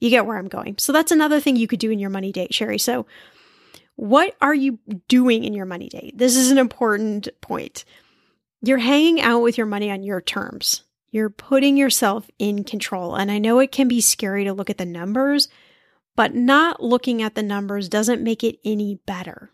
You 0.00 0.10
get 0.10 0.26
where 0.26 0.36
I'm 0.36 0.48
going. 0.48 0.76
So 0.78 0.92
that's 0.92 1.12
another 1.12 1.40
thing 1.40 1.56
you 1.56 1.68
could 1.68 1.78
do 1.78 1.90
in 1.90 2.00
your 2.00 2.10
money 2.10 2.32
date, 2.32 2.50
Sheri. 2.50 2.80
So, 2.80 3.06
what 3.94 4.36
are 4.42 4.54
you 4.54 4.78
doing 5.08 5.42
in 5.44 5.54
your 5.54 5.64
money 5.64 5.88
date? 5.88 6.18
This 6.18 6.36
is 6.36 6.50
an 6.50 6.58
important 6.58 7.28
point. 7.40 7.86
You're 8.60 8.76
hanging 8.76 9.22
out 9.22 9.40
with 9.40 9.56
your 9.56 9.66
money 9.66 9.90
on 9.90 10.02
your 10.02 10.20
terms. 10.20 10.82
You're 11.10 11.30
putting 11.30 11.78
yourself 11.78 12.28
in 12.38 12.64
control. 12.64 13.14
And 13.14 13.30
I 13.30 13.38
know 13.38 13.58
it 13.58 13.72
can 13.72 13.88
be 13.88 14.02
scary 14.02 14.44
to 14.44 14.52
look 14.52 14.68
at 14.68 14.76
the 14.76 14.84
numbers, 14.84 15.48
but 16.16 16.34
not 16.34 16.82
looking 16.82 17.22
at 17.22 17.34
the 17.34 17.42
numbers 17.42 17.88
doesn't 17.88 18.22
make 18.22 18.42
it 18.42 18.58
any 18.64 18.96
better. 19.06 19.50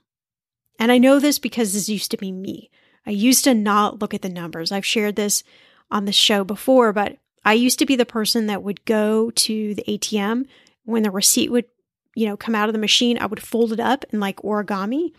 And 0.78 0.90
I 0.90 0.98
know 0.98 1.18
this 1.18 1.38
because 1.38 1.72
this 1.72 1.88
used 1.88 2.10
to 2.12 2.16
be 2.16 2.32
me. 2.32 2.70
I 3.04 3.10
used 3.10 3.44
to 3.44 3.54
not 3.54 4.00
look 4.00 4.14
at 4.14 4.22
the 4.22 4.28
numbers. 4.28 4.72
I've 4.72 4.86
shared 4.86 5.16
this 5.16 5.42
on 5.90 6.04
the 6.04 6.12
show 6.12 6.44
before, 6.44 6.92
but 6.92 7.18
I 7.44 7.52
used 7.54 7.78
to 7.80 7.86
be 7.86 7.96
the 7.96 8.06
person 8.06 8.46
that 8.46 8.62
would 8.62 8.84
go 8.84 9.30
to 9.30 9.74
the 9.74 9.84
ATM 9.88 10.46
when 10.84 11.02
the 11.02 11.10
receipt 11.10 11.50
would, 11.50 11.66
you 12.14 12.26
know, 12.26 12.36
come 12.36 12.54
out 12.54 12.68
of 12.68 12.72
the 12.72 12.78
machine, 12.78 13.18
I 13.18 13.26
would 13.26 13.42
fold 13.42 13.72
it 13.72 13.80
up 13.80 14.04
in 14.10 14.20
like 14.20 14.36
origami, 14.42 15.12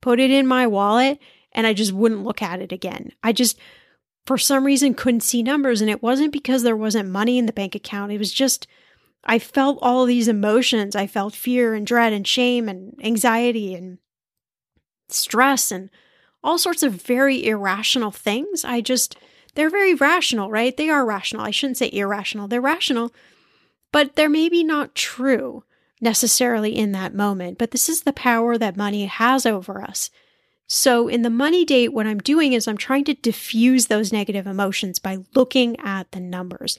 put 0.00 0.20
it 0.20 0.30
in 0.30 0.46
my 0.46 0.66
wallet, 0.66 1.18
and 1.52 1.66
I 1.66 1.72
just 1.72 1.92
wouldn't 1.92 2.24
look 2.24 2.42
at 2.42 2.60
it 2.60 2.72
again. 2.72 3.12
I 3.22 3.32
just 3.32 3.58
for 4.24 4.38
some 4.38 4.64
reason 4.64 4.94
couldn't 4.94 5.20
see 5.20 5.42
numbers 5.42 5.80
and 5.80 5.88
it 5.88 6.02
wasn't 6.02 6.32
because 6.32 6.62
there 6.62 6.76
wasn't 6.76 7.08
money 7.08 7.38
in 7.38 7.46
the 7.46 7.52
bank 7.52 7.74
account. 7.74 8.12
It 8.12 8.18
was 8.18 8.32
just 8.32 8.66
I 9.26 9.38
felt 9.38 9.78
all 9.82 10.06
these 10.06 10.28
emotions. 10.28 10.94
I 10.96 11.06
felt 11.06 11.34
fear 11.34 11.74
and 11.74 11.86
dread 11.86 12.12
and 12.12 12.26
shame 12.26 12.68
and 12.68 12.98
anxiety 13.02 13.74
and 13.74 13.98
stress 15.08 15.70
and 15.70 15.90
all 16.42 16.58
sorts 16.58 16.82
of 16.82 16.94
very 16.94 17.44
irrational 17.44 18.12
things. 18.12 18.64
I 18.64 18.80
just 18.80 19.16
they're 19.56 19.70
very 19.70 19.94
rational, 19.94 20.50
right? 20.50 20.76
They 20.76 20.88
are 20.90 21.04
rational. 21.04 21.44
I 21.44 21.50
shouldn't 21.50 21.78
say 21.78 21.90
irrational. 21.92 22.46
They're 22.46 22.60
rational, 22.60 23.12
but 23.90 24.14
they're 24.14 24.28
maybe 24.28 24.62
not 24.62 24.94
true 24.94 25.64
necessarily 26.00 26.76
in 26.76 26.92
that 26.92 27.14
moment. 27.14 27.58
But 27.58 27.72
this 27.72 27.88
is 27.88 28.02
the 28.02 28.12
power 28.12 28.56
that 28.58 28.76
money 28.76 29.06
has 29.06 29.44
over 29.44 29.82
us. 29.82 30.10
So 30.68 31.08
in 31.08 31.22
the 31.22 31.30
money 31.30 31.64
date, 31.64 31.92
what 31.92 32.06
I'm 32.06 32.18
doing 32.18 32.52
is 32.52 32.66
I'm 32.68 32.76
trying 32.76 33.04
to 33.04 33.14
diffuse 33.14 33.86
those 33.86 34.12
negative 34.12 34.46
emotions 34.46 34.98
by 34.98 35.18
looking 35.34 35.78
at 35.80 36.10
the 36.12 36.20
numbers. 36.20 36.78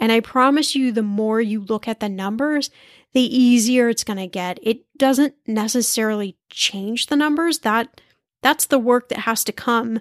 And 0.00 0.12
I 0.12 0.20
promise 0.20 0.74
you, 0.74 0.92
the 0.92 1.02
more 1.02 1.40
you 1.40 1.60
look 1.60 1.88
at 1.88 2.00
the 2.00 2.08
numbers, 2.08 2.70
the 3.12 3.36
easier 3.36 3.88
it's 3.88 4.04
going 4.04 4.18
to 4.18 4.26
get. 4.26 4.58
It 4.62 4.84
doesn't 4.96 5.34
necessarily 5.46 6.36
change 6.50 7.06
the 7.06 7.16
numbers. 7.16 7.60
That 7.60 8.00
that's 8.42 8.66
the 8.66 8.78
work 8.78 9.08
that 9.08 9.20
has 9.20 9.42
to 9.44 9.52
come 9.52 10.00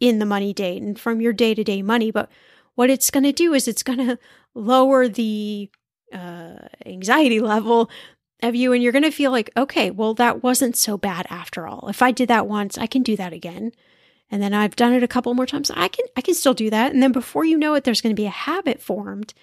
in 0.00 0.18
the 0.18 0.26
money 0.26 0.52
date 0.52 0.82
and 0.82 0.98
from 0.98 1.20
your 1.20 1.32
day 1.32 1.54
to 1.54 1.64
day 1.64 1.82
money. 1.82 2.10
But 2.10 2.30
what 2.74 2.90
it's 2.90 3.10
going 3.10 3.24
to 3.24 3.32
do 3.32 3.54
is 3.54 3.66
it's 3.66 3.82
going 3.82 3.98
to 3.98 4.18
lower 4.54 5.08
the 5.08 5.70
uh, 6.12 6.56
anxiety 6.86 7.40
level 7.54 7.90
of 8.42 8.54
you, 8.54 8.72
and 8.72 8.82
you're 8.82 8.92
going 8.92 9.04
to 9.04 9.10
feel 9.10 9.30
like, 9.30 9.50
okay, 9.56 9.90
well, 9.90 10.14
that 10.14 10.42
wasn't 10.42 10.76
so 10.76 10.98
bad 10.98 11.26
after 11.30 11.66
all. 11.66 11.88
If 11.88 12.02
I 12.02 12.10
did 12.10 12.28
that 12.28 12.48
once, 12.48 12.76
I 12.76 12.86
can 12.86 13.02
do 13.02 13.16
that 13.16 13.32
again. 13.32 13.72
And 14.32 14.42
then 14.42 14.54
I've 14.54 14.76
done 14.76 14.94
it 14.94 15.02
a 15.02 15.08
couple 15.08 15.34
more 15.34 15.46
times. 15.46 15.70
I 15.70 15.88
can 15.88 16.06
I 16.16 16.22
can 16.22 16.34
still 16.34 16.54
do 16.54 16.70
that. 16.70 16.92
And 16.92 17.02
then 17.02 17.12
before 17.12 17.44
you 17.44 17.58
know 17.58 17.74
it, 17.74 17.84
there's 17.84 18.00
going 18.00 18.16
to 18.16 18.20
be 18.20 18.26
a 18.26 18.30
habit 18.30 18.80
formed 18.80 19.34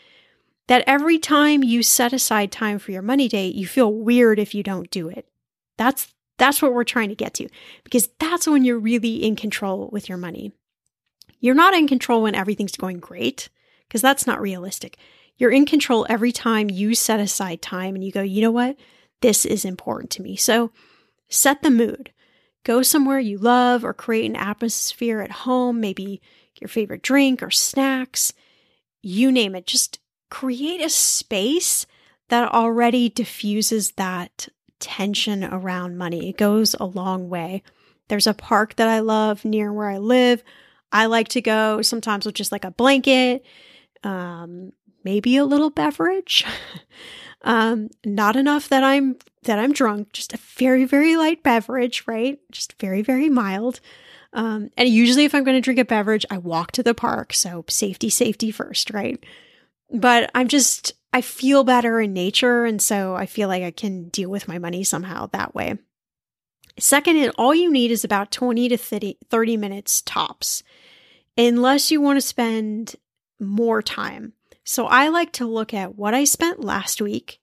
that 0.67 0.83
every 0.87 1.19
time 1.19 1.63
you 1.63 1.83
set 1.83 2.11
aside 2.11 2.51
time 2.51 2.79
for 2.79 2.91
your 2.91 3.03
money 3.03 3.27
date, 3.27 3.53
you 3.53 3.67
feel 3.67 3.93
weird 3.93 4.39
if 4.39 4.55
you 4.55 4.63
don't 4.63 4.89
do 4.89 5.07
it. 5.07 5.27
That's 5.77 6.13
that's 6.39 6.61
what 6.61 6.73
we're 6.73 6.83
trying 6.83 7.09
to 7.09 7.15
get 7.15 7.35
to 7.35 7.47
because 7.83 8.09
that's 8.19 8.47
when 8.47 8.65
you're 8.65 8.79
really 8.79 9.23
in 9.23 9.35
control 9.35 9.89
with 9.91 10.09
your 10.09 10.17
money. 10.17 10.53
You're 11.39 11.53
not 11.53 11.75
in 11.75 11.87
control 11.87 12.23
when 12.23 12.33
everything's 12.35 12.75
going 12.75 12.99
great 12.99 13.49
because 13.87 14.01
that's 14.01 14.25
not 14.25 14.41
realistic. 14.41 14.97
You're 15.37 15.51
in 15.51 15.65
control 15.67 16.05
every 16.09 16.31
time 16.31 16.69
you 16.69 16.95
set 16.95 17.19
aside 17.19 17.61
time 17.61 17.93
and 17.93 18.03
you 18.03 18.11
go, 18.11 18.21
you 18.21 18.41
know 18.41 18.51
what? 18.51 18.75
This 19.21 19.45
is 19.45 19.65
important 19.65 20.09
to 20.11 20.23
me. 20.23 20.35
So 20.35 20.71
set 21.29 21.61
the 21.61 21.69
mood. 21.69 22.11
Go 22.63 22.81
somewhere 22.81 23.19
you 23.19 23.37
love 23.37 23.83
or 23.83 23.93
create 23.93 24.29
an 24.29 24.35
atmosphere 24.35 25.21
at 25.21 25.31
home, 25.31 25.79
maybe 25.79 26.21
your 26.59 26.67
favorite 26.67 27.01
drink 27.01 27.41
or 27.41 27.51
snacks, 27.51 28.33
you 29.01 29.31
name 29.31 29.55
it. 29.55 29.65
Just 29.65 29.99
create 30.29 30.81
a 30.81 30.89
space 30.89 31.85
that 32.29 32.51
already 32.51 33.09
diffuses 33.09 33.91
that 33.93 34.47
tension 34.79 35.43
around 35.43 35.97
money. 35.97 36.29
It 36.29 36.37
goes 36.37 36.75
a 36.79 36.85
long 36.85 37.29
way. 37.29 37.63
There's 38.07 38.27
a 38.27 38.33
park 38.33 38.75
that 38.75 38.87
I 38.87 38.99
love 38.99 39.45
near 39.45 39.71
where 39.71 39.89
I 39.89 39.97
live. 39.97 40.43
I 40.91 41.05
like 41.05 41.29
to 41.29 41.41
go 41.41 41.81
sometimes 41.81 42.25
with 42.25 42.35
just 42.35 42.51
like 42.51 42.65
a 42.65 42.71
blanket, 42.71 43.45
um, 44.03 44.73
maybe 45.03 45.37
a 45.37 45.45
little 45.45 45.69
beverage. 45.69 46.45
um, 47.43 47.89
not 48.05 48.35
enough 48.35 48.69
that 48.69 48.83
I'm 48.83 49.17
that 49.43 49.59
I'm 49.59 49.73
drunk, 49.73 50.11
just 50.13 50.33
a 50.33 50.37
very, 50.37 50.85
very 50.85 51.15
light 51.15 51.43
beverage, 51.43 52.03
right? 52.07 52.39
Just 52.51 52.79
very, 52.79 53.01
very 53.01 53.29
mild. 53.29 53.79
Um, 54.33 54.69
and 54.77 54.87
usually 54.87 55.25
if 55.25 55.33
I'm 55.33 55.43
going 55.43 55.57
to 55.57 55.61
drink 55.61 55.79
a 55.79 55.85
beverage, 55.85 56.25
I 56.29 56.37
walk 56.37 56.71
to 56.73 56.83
the 56.83 56.93
park. 56.93 57.33
So 57.33 57.65
safety, 57.67 58.09
safety 58.09 58.51
first, 58.51 58.91
right? 58.91 59.23
But 59.91 60.29
I'm 60.35 60.47
just 60.47 60.93
I 61.11 61.21
feel 61.21 61.63
better 61.63 61.99
in 61.99 62.13
nature. 62.13 62.65
And 62.65 62.81
so 62.81 63.15
I 63.15 63.25
feel 63.25 63.47
like 63.47 63.63
I 63.63 63.71
can 63.71 64.09
deal 64.09 64.29
with 64.29 64.47
my 64.47 64.59
money 64.59 64.83
somehow 64.83 65.27
that 65.27 65.55
way. 65.55 65.77
Second, 66.77 67.31
all 67.37 67.53
you 67.53 67.71
need 67.71 67.91
is 67.91 68.03
about 68.03 68.31
20 68.31 68.69
to 68.69 68.77
30, 68.77 69.17
30 69.29 69.57
minutes 69.57 70.01
tops, 70.01 70.63
unless 71.37 71.91
you 71.91 71.99
want 71.99 72.17
to 72.17 72.21
spend 72.21 72.95
more 73.39 73.81
time. 73.81 74.33
So 74.63 74.85
I 74.85 75.09
like 75.09 75.33
to 75.33 75.47
look 75.47 75.73
at 75.73 75.95
what 75.95 76.13
I 76.13 76.23
spent 76.23 76.63
last 76.63 77.01
week, 77.01 77.39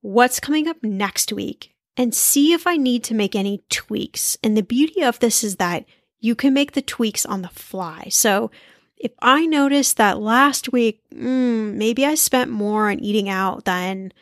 what's 0.00 0.40
coming 0.40 0.68
up 0.68 0.82
next 0.82 1.32
week, 1.32 1.74
and 1.96 2.14
see 2.14 2.52
if 2.52 2.66
I 2.66 2.76
need 2.76 3.04
to 3.04 3.14
make 3.14 3.34
any 3.34 3.62
tweaks. 3.68 4.38
And 4.42 4.56
the 4.56 4.62
beauty 4.62 5.02
of 5.02 5.18
this 5.18 5.44
is 5.44 5.56
that 5.56 5.84
you 6.20 6.34
can 6.34 6.54
make 6.54 6.72
the 6.72 6.82
tweaks 6.82 7.26
on 7.26 7.42
the 7.42 7.48
fly. 7.48 8.08
So 8.10 8.50
if 8.96 9.12
I 9.20 9.46
notice 9.46 9.94
that 9.94 10.20
last 10.20 10.72
week, 10.72 11.02
mm, 11.12 11.74
maybe 11.74 12.04
I 12.04 12.14
spent 12.14 12.50
more 12.50 12.90
on 12.90 13.00
eating 13.00 13.28
out 13.28 13.64
than 13.64 14.12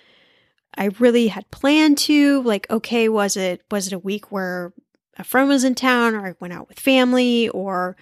I 0.77 0.91
really 1.01 1.29
had 1.29 1.51
planned 1.51 1.99
to, 1.99 2.43
like, 2.43 2.71
okay, 2.71 3.09
was 3.09 3.37
it 3.37 3.62
was 3.71 3.88
it 3.88 3.93
a 3.93 3.99
week 3.99 4.31
where 4.31 4.73
a 5.17 5.25
friend 5.25 5.49
was 5.49 5.64
in 5.64 5.75
town 5.75 6.14
or 6.14 6.27
I 6.27 6.35
went 6.38 6.55
out 6.55 6.69
with 6.69 6.79
family 6.79 7.49
or 7.49 7.97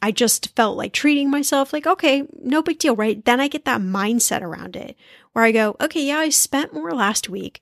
I 0.00 0.10
just 0.10 0.54
felt 0.56 0.76
like 0.76 0.92
treating 0.92 1.30
myself 1.30 1.72
like, 1.72 1.86
okay, 1.86 2.26
no 2.42 2.62
big 2.62 2.78
deal, 2.78 2.96
right? 2.96 3.22
Then 3.22 3.40
I 3.40 3.48
get 3.48 3.66
that 3.66 3.80
mindset 3.80 4.42
around 4.42 4.76
it 4.76 4.96
where 5.34 5.44
I 5.44 5.52
go, 5.52 5.76
okay, 5.80 6.06
yeah, 6.06 6.18
I 6.18 6.30
spent 6.30 6.72
more 6.72 6.94
last 6.94 7.28
week, 7.28 7.60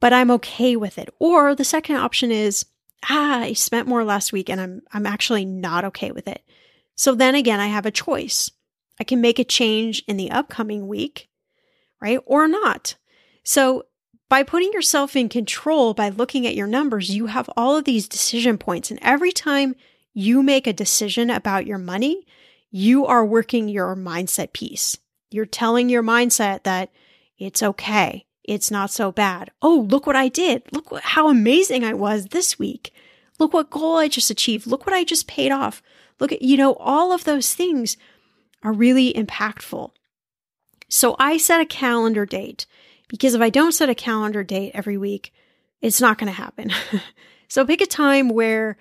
but 0.00 0.12
I'm 0.12 0.30
okay 0.32 0.76
with 0.76 0.98
it. 0.98 1.08
Or 1.18 1.54
the 1.54 1.64
second 1.64 1.96
option 1.96 2.30
is, 2.30 2.66
ah, 3.08 3.40
I 3.40 3.54
spent 3.54 3.88
more 3.88 4.04
last 4.04 4.32
week 4.32 4.50
and 4.50 4.60
I'm 4.60 4.82
I'm 4.92 5.06
actually 5.06 5.44
not 5.44 5.84
okay 5.86 6.10
with 6.10 6.28
it. 6.28 6.42
So 6.96 7.14
then 7.14 7.34
again, 7.34 7.60
I 7.60 7.68
have 7.68 7.86
a 7.86 7.90
choice. 7.90 8.50
I 8.98 9.04
can 9.04 9.20
make 9.20 9.38
a 9.38 9.44
change 9.44 10.02
in 10.06 10.18
the 10.18 10.30
upcoming 10.30 10.86
week, 10.86 11.30
right? 12.02 12.18
Or 12.26 12.46
not. 12.46 12.96
So 13.44 13.84
by 14.28 14.42
putting 14.42 14.72
yourself 14.72 15.16
in 15.16 15.28
control 15.28 15.94
by 15.94 16.08
looking 16.08 16.46
at 16.46 16.54
your 16.54 16.66
numbers, 16.66 17.10
you 17.10 17.26
have 17.26 17.48
all 17.56 17.76
of 17.76 17.84
these 17.84 18.08
decision 18.08 18.58
points. 18.58 18.90
And 18.90 19.00
every 19.00 19.32
time 19.32 19.74
you 20.12 20.42
make 20.42 20.66
a 20.66 20.72
decision 20.72 21.30
about 21.30 21.66
your 21.66 21.78
money, 21.78 22.26
you 22.70 23.06
are 23.06 23.24
working 23.24 23.68
your 23.68 23.96
mindset 23.96 24.52
piece. 24.52 24.98
You're 25.30 25.46
telling 25.46 25.88
your 25.88 26.02
mindset 26.02 26.64
that 26.64 26.90
it's 27.38 27.62
okay. 27.62 28.26
It's 28.44 28.70
not 28.70 28.90
so 28.90 29.12
bad. 29.12 29.50
Oh, 29.62 29.86
look 29.88 30.06
what 30.06 30.16
I 30.16 30.28
did. 30.28 30.62
Look 30.72 30.90
what, 30.90 31.02
how 31.02 31.28
amazing 31.28 31.84
I 31.84 31.94
was 31.94 32.26
this 32.26 32.58
week. 32.58 32.92
Look 33.38 33.52
what 33.52 33.70
goal 33.70 33.96
I 33.96 34.08
just 34.08 34.30
achieved. 34.30 34.66
Look 34.66 34.86
what 34.86 34.94
I 34.94 35.04
just 35.04 35.26
paid 35.26 35.52
off. 35.52 35.82
Look 36.18 36.32
at, 36.32 36.42
you 36.42 36.56
know, 36.56 36.74
all 36.74 37.12
of 37.12 37.24
those 37.24 37.54
things 37.54 37.96
are 38.62 38.72
really 38.72 39.12
impactful. 39.12 39.90
So 40.88 41.16
I 41.18 41.36
set 41.36 41.60
a 41.60 41.66
calendar 41.66 42.26
date 42.26 42.66
because 43.08 43.34
if 43.34 43.40
I 43.40 43.50
don't 43.50 43.72
set 43.72 43.88
a 43.88 43.94
calendar 43.94 44.42
date 44.42 44.72
every 44.74 44.98
week, 44.98 45.32
it's 45.80 46.00
not 46.00 46.18
going 46.18 46.26
to 46.26 46.36
happen. 46.36 46.70
so 47.48 47.64
pick 47.64 47.80
a 47.80 47.86
time 47.86 48.28
where 48.28 48.76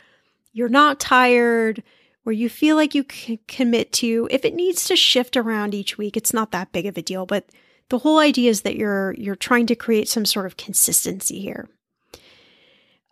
you're 0.51 0.69
not 0.69 0.99
tired, 0.99 1.83
where 2.23 2.33
you 2.33 2.49
feel 2.49 2.75
like 2.75 2.93
you 2.93 3.03
can 3.03 3.39
commit 3.47 3.91
to. 3.93 4.27
If 4.31 4.45
it 4.45 4.53
needs 4.53 4.85
to 4.85 4.95
shift 4.95 5.37
around 5.37 5.73
each 5.73 5.97
week, 5.97 6.17
it's 6.17 6.33
not 6.33 6.51
that 6.51 6.71
big 6.71 6.85
of 6.85 6.97
a 6.97 7.01
deal, 7.01 7.25
but 7.25 7.49
the 7.89 7.99
whole 7.99 8.19
idea 8.19 8.49
is 8.49 8.61
that 8.61 8.75
you're 8.75 9.13
you're 9.17 9.35
trying 9.35 9.65
to 9.67 9.75
create 9.75 10.07
some 10.07 10.25
sort 10.25 10.45
of 10.45 10.57
consistency 10.57 11.39
here. 11.39 11.69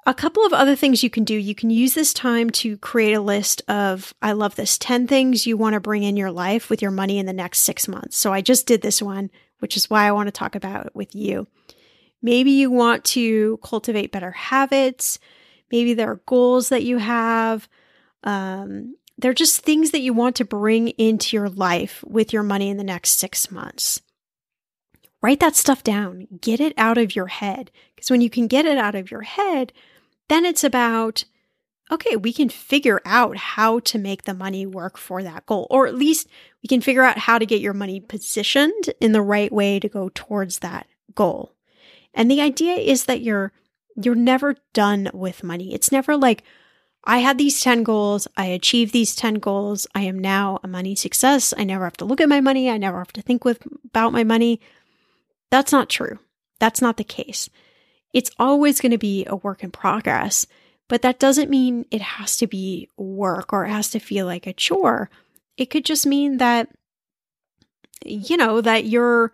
A 0.05 0.13
couple 0.13 0.45
of 0.45 0.53
other 0.53 0.75
things 0.75 1.03
you 1.03 1.09
can 1.09 1.25
do. 1.25 1.35
You 1.35 1.53
can 1.53 1.69
use 1.69 1.93
this 1.93 2.13
time 2.13 2.49
to 2.51 2.77
create 2.77 3.11
a 3.11 3.19
list 3.19 3.61
of, 3.67 4.13
I 4.21 4.31
love 4.31 4.55
this, 4.55 4.77
10 4.77 5.05
things 5.05 5.45
you 5.45 5.57
want 5.57 5.73
to 5.73 5.81
bring 5.81 6.03
in 6.03 6.15
your 6.15 6.31
life 6.31 6.69
with 6.69 6.81
your 6.81 6.91
money 6.91 7.19
in 7.19 7.25
the 7.25 7.33
next 7.33 7.59
six 7.59 7.89
months. 7.89 8.15
So 8.15 8.31
I 8.31 8.39
just 8.39 8.65
did 8.65 8.81
this 8.81 9.01
one, 9.01 9.29
which 9.59 9.75
is 9.75 9.89
why 9.89 10.07
I 10.07 10.13
want 10.13 10.27
to 10.27 10.31
talk 10.31 10.55
about 10.55 10.85
it 10.85 10.95
with 10.95 11.13
you. 11.13 11.45
Maybe 12.21 12.51
you 12.51 12.71
want 12.71 13.03
to 13.05 13.59
cultivate 13.61 14.13
better 14.13 14.31
habits. 14.31 15.19
Maybe 15.73 15.93
there 15.93 16.09
are 16.09 16.21
goals 16.25 16.69
that 16.69 16.83
you 16.83 16.99
have. 16.99 17.67
Um, 18.27 18.97
they're 19.17 19.33
just 19.33 19.61
things 19.61 19.91
that 19.91 20.01
you 20.01 20.11
want 20.11 20.35
to 20.35 20.45
bring 20.45 20.89
into 20.89 21.37
your 21.37 21.47
life 21.47 22.03
with 22.05 22.33
your 22.33 22.43
money 22.43 22.69
in 22.69 22.75
the 22.75 22.83
next 22.83 23.11
six 23.11 23.49
months. 23.49 24.01
Write 25.21 25.39
that 25.39 25.55
stuff 25.55 25.81
down, 25.81 26.27
get 26.41 26.59
it 26.59 26.73
out 26.77 26.97
of 26.97 27.15
your 27.15 27.27
head. 27.27 27.71
Because 27.95 28.11
when 28.11 28.19
you 28.19 28.29
can 28.29 28.47
get 28.47 28.65
it 28.65 28.77
out 28.77 28.95
of 28.95 29.09
your 29.09 29.21
head, 29.21 29.71
then 30.27 30.43
it's 30.43 30.65
about, 30.65 31.23
okay, 31.89 32.17
we 32.17 32.33
can 32.33 32.49
figure 32.49 33.01
out 33.05 33.37
how 33.37 33.79
to 33.79 33.97
make 33.97 34.23
the 34.23 34.33
money 34.33 34.65
work 34.65 34.97
for 34.97 35.23
that 35.23 35.45
goal, 35.45 35.65
or 35.69 35.87
at 35.87 35.95
least 35.95 36.27
we 36.61 36.67
can 36.67 36.81
figure 36.81 37.03
out 37.03 37.17
how 37.17 37.39
to 37.39 37.45
get 37.45 37.61
your 37.61 37.73
money 37.73 38.01
positioned 38.01 38.93
in 38.99 39.13
the 39.13 39.21
right 39.21 39.53
way 39.53 39.79
to 39.79 39.87
go 39.87 40.11
towards 40.13 40.59
that 40.59 40.85
goal. 41.15 41.55
And 42.13 42.29
the 42.29 42.41
idea 42.41 42.73
is 42.73 43.05
that 43.05 43.21
you're 43.21 43.53
you're 43.95 44.15
never 44.15 44.57
done 44.73 45.09
with 45.13 45.43
money. 45.43 45.73
It's 45.73 45.93
never 45.93 46.17
like 46.17 46.43
I 47.09 47.19
had 47.19 47.37
these 47.37 47.61
10 47.61 47.83
goals, 47.83 48.27
I 48.35 48.47
achieved 48.47 48.91
these 48.91 49.15
10 49.15 49.35
goals, 49.35 49.87
I 49.95 50.01
am 50.01 50.19
now 50.19 50.59
a 50.61 50.67
money 50.67 50.93
success. 50.93 51.53
I 51.57 51.63
never 51.63 51.85
have 51.85 51.95
to 51.97 52.05
look 52.05 52.19
at 52.19 52.27
my 52.27 52.41
money, 52.41 52.69
I 52.69 52.77
never 52.77 52.97
have 52.97 53.13
to 53.13 53.21
think 53.21 53.45
with 53.45 53.65
about 53.85 54.11
my 54.11 54.25
money. 54.25 54.59
That's 55.49 55.71
not 55.71 55.87
true. 55.87 56.19
That's 56.59 56.81
not 56.81 56.97
the 56.97 57.05
case. 57.05 57.49
It's 58.13 58.31
always 58.37 58.81
going 58.81 58.91
to 58.91 58.97
be 58.97 59.25
a 59.25 59.37
work 59.37 59.63
in 59.63 59.71
progress, 59.71 60.45
but 60.89 61.01
that 61.03 61.17
doesn't 61.17 61.49
mean 61.49 61.85
it 61.91 62.01
has 62.01 62.35
to 62.37 62.47
be 62.47 62.89
work 62.97 63.53
or 63.53 63.65
it 63.65 63.69
has 63.69 63.89
to 63.91 63.99
feel 63.99 64.25
like 64.25 64.45
a 64.45 64.51
chore. 64.51 65.09
It 65.55 65.67
could 65.67 65.85
just 65.85 66.05
mean 66.05 66.39
that 66.39 66.69
you 68.05 68.35
know 68.35 68.59
that 68.59 68.85
you're 68.85 69.31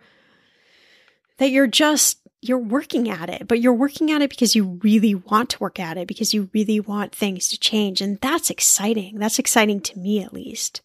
that 1.38 1.50
you're 1.50 1.66
just 1.66 2.18
you're 2.44 2.58
working 2.58 3.08
at 3.08 3.30
it, 3.30 3.48
but 3.48 3.60
you're 3.60 3.72
working 3.72 4.10
at 4.10 4.20
it 4.20 4.28
because 4.28 4.54
you 4.54 4.78
really 4.82 5.14
want 5.14 5.48
to 5.50 5.58
work 5.60 5.80
at 5.80 5.96
it 5.96 6.06
because 6.06 6.34
you 6.34 6.50
really 6.52 6.78
want 6.78 7.14
things 7.14 7.48
to 7.48 7.58
change 7.58 8.00
and 8.00 8.20
that's 8.20 8.50
exciting. 8.50 9.18
That's 9.18 9.38
exciting 9.38 9.80
to 9.80 9.98
me 9.98 10.22
at 10.22 10.32
least. 10.32 10.82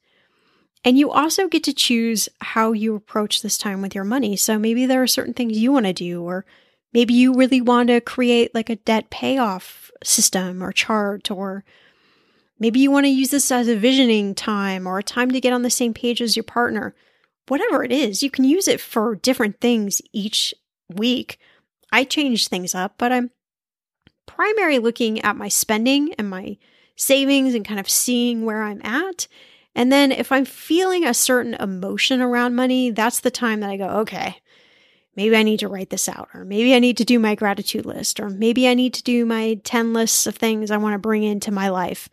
And 0.85 0.97
you 0.97 1.11
also 1.11 1.49
get 1.49 1.65
to 1.65 1.73
choose 1.73 2.29
how 2.39 2.71
you 2.71 2.95
approach 2.95 3.41
this 3.41 3.57
time 3.57 3.81
with 3.81 3.93
your 3.93 4.05
money. 4.05 4.37
So 4.37 4.57
maybe 4.57 4.85
there 4.85 5.03
are 5.03 5.07
certain 5.07 5.33
things 5.33 5.57
you 5.57 5.73
want 5.73 5.85
to 5.85 5.93
do, 5.93 6.23
or 6.23 6.45
maybe 6.93 7.13
you 7.13 7.33
really 7.33 7.59
want 7.59 7.89
to 7.89 7.99
create 7.99 8.55
like 8.55 8.69
a 8.69 8.77
debt 8.77 9.09
payoff 9.09 9.91
system 10.01 10.63
or 10.63 10.71
chart, 10.71 11.29
or 11.29 11.65
maybe 12.57 12.79
you 12.79 12.91
want 12.91 13.05
to 13.05 13.11
use 13.11 13.31
this 13.31 13.51
as 13.51 13.67
a 13.67 13.75
visioning 13.75 14.33
time 14.33 14.87
or 14.87 14.99
a 14.99 15.03
time 15.03 15.31
to 15.31 15.41
get 15.41 15.51
on 15.51 15.63
the 15.63 15.69
same 15.69 15.93
page 15.93 16.21
as 16.21 16.37
your 16.37 16.43
partner. 16.43 16.95
Whatever 17.49 17.83
it 17.83 17.91
is, 17.91 18.23
you 18.23 18.31
can 18.31 18.45
use 18.45 18.69
it 18.69 18.79
for 18.79 19.15
different 19.15 19.59
things 19.59 20.01
each 20.13 20.53
week. 20.87 21.37
I 21.91 22.03
change 22.03 22.47
things 22.47 22.75
up, 22.75 22.95
but 22.97 23.11
I'm 23.11 23.31
primarily 24.25 24.79
looking 24.79 25.21
at 25.21 25.35
my 25.35 25.47
spending 25.47 26.13
and 26.13 26.29
my 26.29 26.57
savings 26.95 27.55
and 27.55 27.65
kind 27.65 27.79
of 27.79 27.89
seeing 27.89 28.45
where 28.45 28.63
I'm 28.63 28.81
at 28.83 29.27
and 29.75 29.91
then 29.91 30.11
if 30.11 30.31
I'm 30.31 30.45
feeling 30.45 31.05
a 31.05 31.13
certain 31.13 31.53
emotion 31.53 32.21
around 32.21 32.55
money, 32.55 32.91
that's 32.91 33.19
the 33.19 33.31
time 33.31 33.59
that 33.61 33.69
I 33.69 33.77
go, 33.77 33.87
okay, 34.01 34.35
maybe 35.15 35.35
I 35.35 35.43
need 35.43 35.59
to 35.59 35.67
write 35.67 35.89
this 35.89 36.09
out, 36.09 36.29
or 36.33 36.43
maybe 36.43 36.75
I 36.75 36.79
need 36.79 36.97
to 36.97 37.05
do 37.05 37.19
my 37.19 37.35
gratitude 37.35 37.85
list, 37.85 38.19
or 38.19 38.29
maybe 38.29 38.67
I 38.67 38.73
need 38.73 38.93
to 38.95 39.03
do 39.03 39.25
my 39.25 39.59
10 39.63 39.93
lists 39.93 40.27
of 40.27 40.35
things 40.35 40.71
I 40.71 40.77
want 40.77 40.95
to 40.95 40.99
bring 40.99 41.23
into 41.23 41.51
my 41.51 41.69
life 41.69 42.09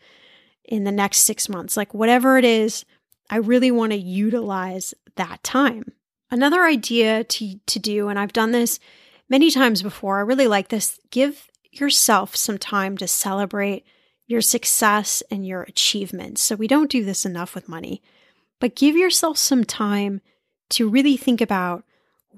in 0.64 0.84
the 0.84 0.92
next 0.92 1.18
six 1.22 1.48
months. 1.48 1.76
Like 1.76 1.94
whatever 1.94 2.38
it 2.38 2.44
is, 2.44 2.84
I 3.30 3.38
really 3.38 3.70
want 3.70 3.92
to 3.92 3.98
utilize 3.98 4.94
that 5.16 5.42
time. 5.42 5.92
Another 6.30 6.64
idea 6.64 7.24
to, 7.24 7.58
to 7.66 7.78
do, 7.78 8.08
and 8.08 8.18
I've 8.18 8.32
done 8.32 8.52
this 8.52 8.78
many 9.28 9.50
times 9.50 9.82
before, 9.82 10.18
I 10.18 10.22
really 10.22 10.46
like 10.46 10.68
this 10.68 10.98
give 11.10 11.48
yourself 11.70 12.36
some 12.36 12.58
time 12.58 12.96
to 12.98 13.08
celebrate 13.08 13.84
your 14.26 14.40
success 14.40 15.22
and 15.30 15.46
your 15.46 15.62
achievements. 15.62 16.42
So 16.42 16.56
we 16.56 16.66
don't 16.66 16.90
do 16.90 17.04
this 17.04 17.24
enough 17.24 17.54
with 17.54 17.68
money, 17.68 18.02
but 18.60 18.76
give 18.76 18.96
yourself 18.96 19.38
some 19.38 19.64
time 19.64 20.20
to 20.70 20.88
really 20.88 21.16
think 21.16 21.40
about 21.40 21.84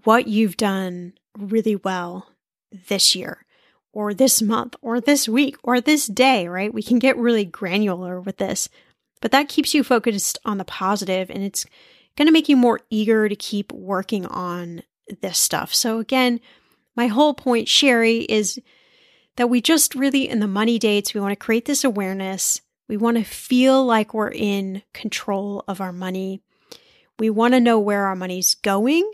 what 0.05 0.27
you've 0.29 0.57
done 0.57 1.15
really 1.37 1.77
well 1.77 2.31
this 2.89 3.15
year 3.15 3.47
or 3.93 4.13
this 4.13 4.43
month 4.43 4.77
or 4.83 5.01
this 5.01 5.29
week 5.29 5.57
or 5.63 5.81
this 5.81 6.07
day, 6.07 6.47
right? 6.47 6.75
We 6.75 6.83
can 6.83 6.99
get 6.99 7.17
really 7.17 7.45
granular 7.45 8.21
with 8.21 8.37
this, 8.37 8.69
but 9.21 9.33
that 9.33 9.49
keeps 9.49 9.75
you 9.75 9.83
focused 9.83 10.39
on 10.45 10.59
the 10.59 10.65
positive 10.65 11.31
and 11.31 11.43
it's 11.43 11.65
going 12.17 12.27
to 12.27 12.33
make 12.33 12.49
you 12.49 12.57
more 12.57 12.81
eager 12.91 13.29
to 13.29 13.37
keep 13.37 13.73
working 13.73 14.27
on 14.27 14.83
this 15.23 15.39
stuff. 15.39 15.75
So 15.75 15.99
again, 16.01 16.41
my 16.99 17.07
whole 17.07 17.33
point, 17.33 17.69
Sheri, 17.69 18.27
is 18.29 18.61
that 19.37 19.49
we 19.49 19.61
just 19.61 19.95
really, 19.95 20.29
in 20.29 20.41
the 20.41 20.49
money 20.49 20.81
dates, 20.81 21.15
we 21.15 21.21
want 21.21 21.31
to 21.31 21.37
create 21.37 21.65
this 21.65 21.85
awareness. 21.85 22.61
We 22.89 22.97
want 22.97 23.19
to 23.19 23.23
feel 23.23 23.87
like 23.87 24.13
we're 24.13 24.33
in 24.33 24.83
control 24.93 25.63
of 25.69 25.81
our 25.81 25.93
money. 25.93 26.43
We 27.21 27.31
want 27.31 27.55
to 27.55 27.61
know 27.61 27.79
where 27.79 28.07
our 28.07 28.17
money's 28.17 28.57
going. 28.57 29.09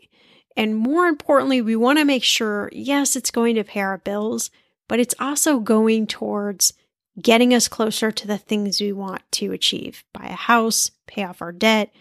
And 0.56 0.74
more 0.74 1.08
importantly, 1.08 1.60
we 1.60 1.76
want 1.76 1.98
to 1.98 2.06
make 2.06 2.24
sure, 2.24 2.70
yes, 2.72 3.16
it's 3.16 3.30
going 3.30 3.56
to 3.56 3.64
pay 3.64 3.80
our 3.80 3.98
bills, 3.98 4.50
but 4.88 4.98
it's 4.98 5.14
also 5.20 5.60
going 5.60 6.06
towards 6.06 6.72
getting 7.20 7.52
us 7.52 7.68
closer 7.68 8.10
to 8.10 8.26
the 8.26 8.38
things 8.38 8.80
we 8.80 8.94
want 8.94 9.20
to 9.32 9.52
achieve 9.52 10.04
buy 10.14 10.24
a 10.24 10.32
house, 10.32 10.90
pay 11.06 11.22
off 11.22 11.42
our 11.42 11.52
debt, 11.52 11.92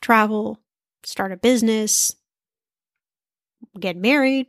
travel, 0.00 0.58
start 1.04 1.30
a 1.30 1.36
business, 1.36 2.16
get 3.78 3.96
married, 3.96 4.48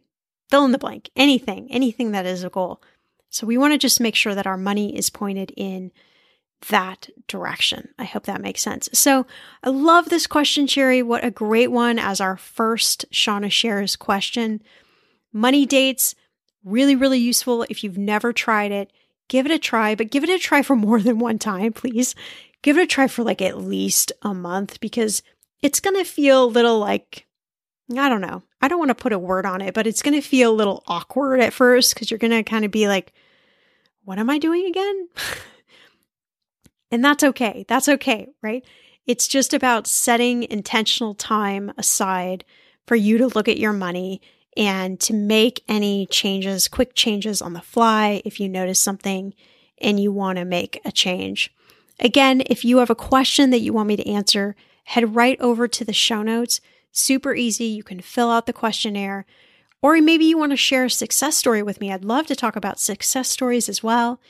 fill 0.50 0.66
in 0.66 0.72
the 0.72 0.78
blank, 0.78 1.10
anything, 1.16 1.72
anything 1.72 2.12
that 2.12 2.26
is 2.26 2.44
a 2.44 2.50
goal. 2.50 2.82
So 3.30 3.48
we 3.48 3.58
want 3.58 3.74
to 3.74 3.80
just 3.80 4.00
make 4.00 4.16
sure 4.16 4.36
that 4.36 4.48
our 4.48 4.58
money 4.58 4.96
is 4.96 5.10
pointed 5.10 5.52
in 5.58 5.92
that 6.70 7.10
direction. 7.28 7.90
I 7.98 8.06
hope 8.06 8.26
that 8.26 8.42
makes 8.42 8.62
sense. 8.62 8.90
So 8.94 9.26
I 9.64 9.70
love 9.70 10.10
this 10.10 10.28
question, 10.28 10.68
Sheri. 10.68 11.04
What 11.04 11.24
a 11.24 11.32
great 11.32 11.72
one 11.72 12.00
as 12.00 12.22
our 12.22 12.38
first 12.38 13.06
Shannah 13.12 13.50
shares 13.50 13.96
question. 13.96 14.62
Money 15.32 15.66
dates, 15.66 16.16
really, 16.64 16.96
really 16.96 17.20
useful. 17.20 17.64
If 17.70 17.84
you've 17.84 17.98
never 17.98 18.32
tried 18.32 18.72
it, 18.72 18.92
give 19.28 19.46
it 19.46 19.52
a 19.52 19.60
try, 19.60 19.96
but 19.96 20.12
give 20.12 20.24
it 20.24 20.30
a 20.30 20.40
try 20.40 20.62
for 20.62 20.76
more 20.76 21.02
than 21.02 21.20
one 21.20 21.40
time, 21.40 21.74
please. 21.74 22.16
Give 22.62 22.78
it 22.78 22.84
a 22.84 22.88
try 22.88 23.08
for 23.08 23.24
like 23.24 23.42
at 23.42 23.58
least 23.58 24.12
a 24.22 24.34
month 24.34 24.80
because 24.80 25.22
it's 25.62 25.80
going 25.80 25.98
to 25.98 26.10
feel 26.10 26.46
a 26.46 26.46
little 26.46 26.80
like, 26.80 27.26
I 27.98 28.10
don't 28.10 28.22
know. 28.22 28.44
I 28.64 28.70
don't 28.70 28.80
want 28.80 28.90
to 28.92 28.96
put 28.96 29.12
a 29.12 29.20
word 29.20 29.46
on 29.46 29.60
it, 29.60 29.74
but 29.74 29.86
it's 29.86 30.02
going 30.02 30.14
to 30.14 30.26
feel 30.26 30.50
a 30.50 30.56
little 30.56 30.84
awkward 30.88 31.42
at 31.42 31.52
first 31.52 31.94
because 31.94 32.10
you're 32.10 32.18
going 32.18 32.32
to 32.32 32.44
kind 32.44 32.64
of 32.64 32.72
be 32.72 32.88
like, 32.88 33.12
what 34.06 34.20
am 34.20 34.30
I 34.30 34.38
doing 34.38 34.66
again? 34.66 35.10
and 36.92 37.04
that's 37.04 37.26
okay. 37.26 37.66
That's 37.68 37.90
okay, 37.90 38.30
right? 38.42 38.64
It's 39.06 39.28
just 39.28 39.54
about 39.54 39.86
setting 39.86 40.44
intentional 40.44 41.14
time 41.14 41.74
aside 41.78 42.46
for 42.88 42.96
you 42.96 43.18
to 43.18 43.28
look 43.28 43.50
at 43.50 43.60
your 43.60 43.74
money 43.74 44.22
and 44.56 44.98
to 45.02 45.14
make 45.14 45.62
any 45.68 46.06
changes, 46.06 46.70
quick 46.70 46.94
changes 46.96 47.42
on 47.42 47.52
the 47.52 47.62
fly 47.62 48.22
if 48.24 48.40
you 48.40 48.48
notice 48.48 48.80
something 48.80 49.34
and 49.82 50.00
you 50.00 50.10
want 50.14 50.38
to 50.38 50.46
make 50.46 50.80
a 50.86 50.92
change. 50.94 51.54
Again, 52.00 52.42
if 52.46 52.64
you 52.64 52.78
have 52.78 52.90
a 52.90 52.96
question 52.96 53.50
that 53.50 53.60
you 53.60 53.74
want 53.74 53.90
me 53.90 53.98
to 53.98 54.10
answer, 54.10 54.56
head 54.86 55.18
right 55.18 55.40
over 55.42 55.68
to 55.68 55.84
the 55.84 55.92
show 55.92 56.24
notes. 56.24 56.62
Super 56.94 57.36
easy. 57.36 57.66
You 57.66 57.84
can 57.84 58.00
fill 58.00 58.30
out 58.30 58.46
the 58.46 58.54
questionnaire. 58.54 59.26
Or 59.82 60.00
maybe 60.00 60.24
you 60.24 60.38
want 60.38 60.52
to 60.52 60.58
share 60.58 60.86
a 60.86 60.90
success 60.90 61.36
story 61.36 61.62
with 61.62 61.82
me. 61.82 61.92
I'd 61.92 62.06
love 62.06 62.28
to 62.28 62.36
talk 62.36 62.56
about 62.56 62.80
success 62.80 63.28
stories 63.28 63.68
as 63.68 63.84
well. 63.84 64.22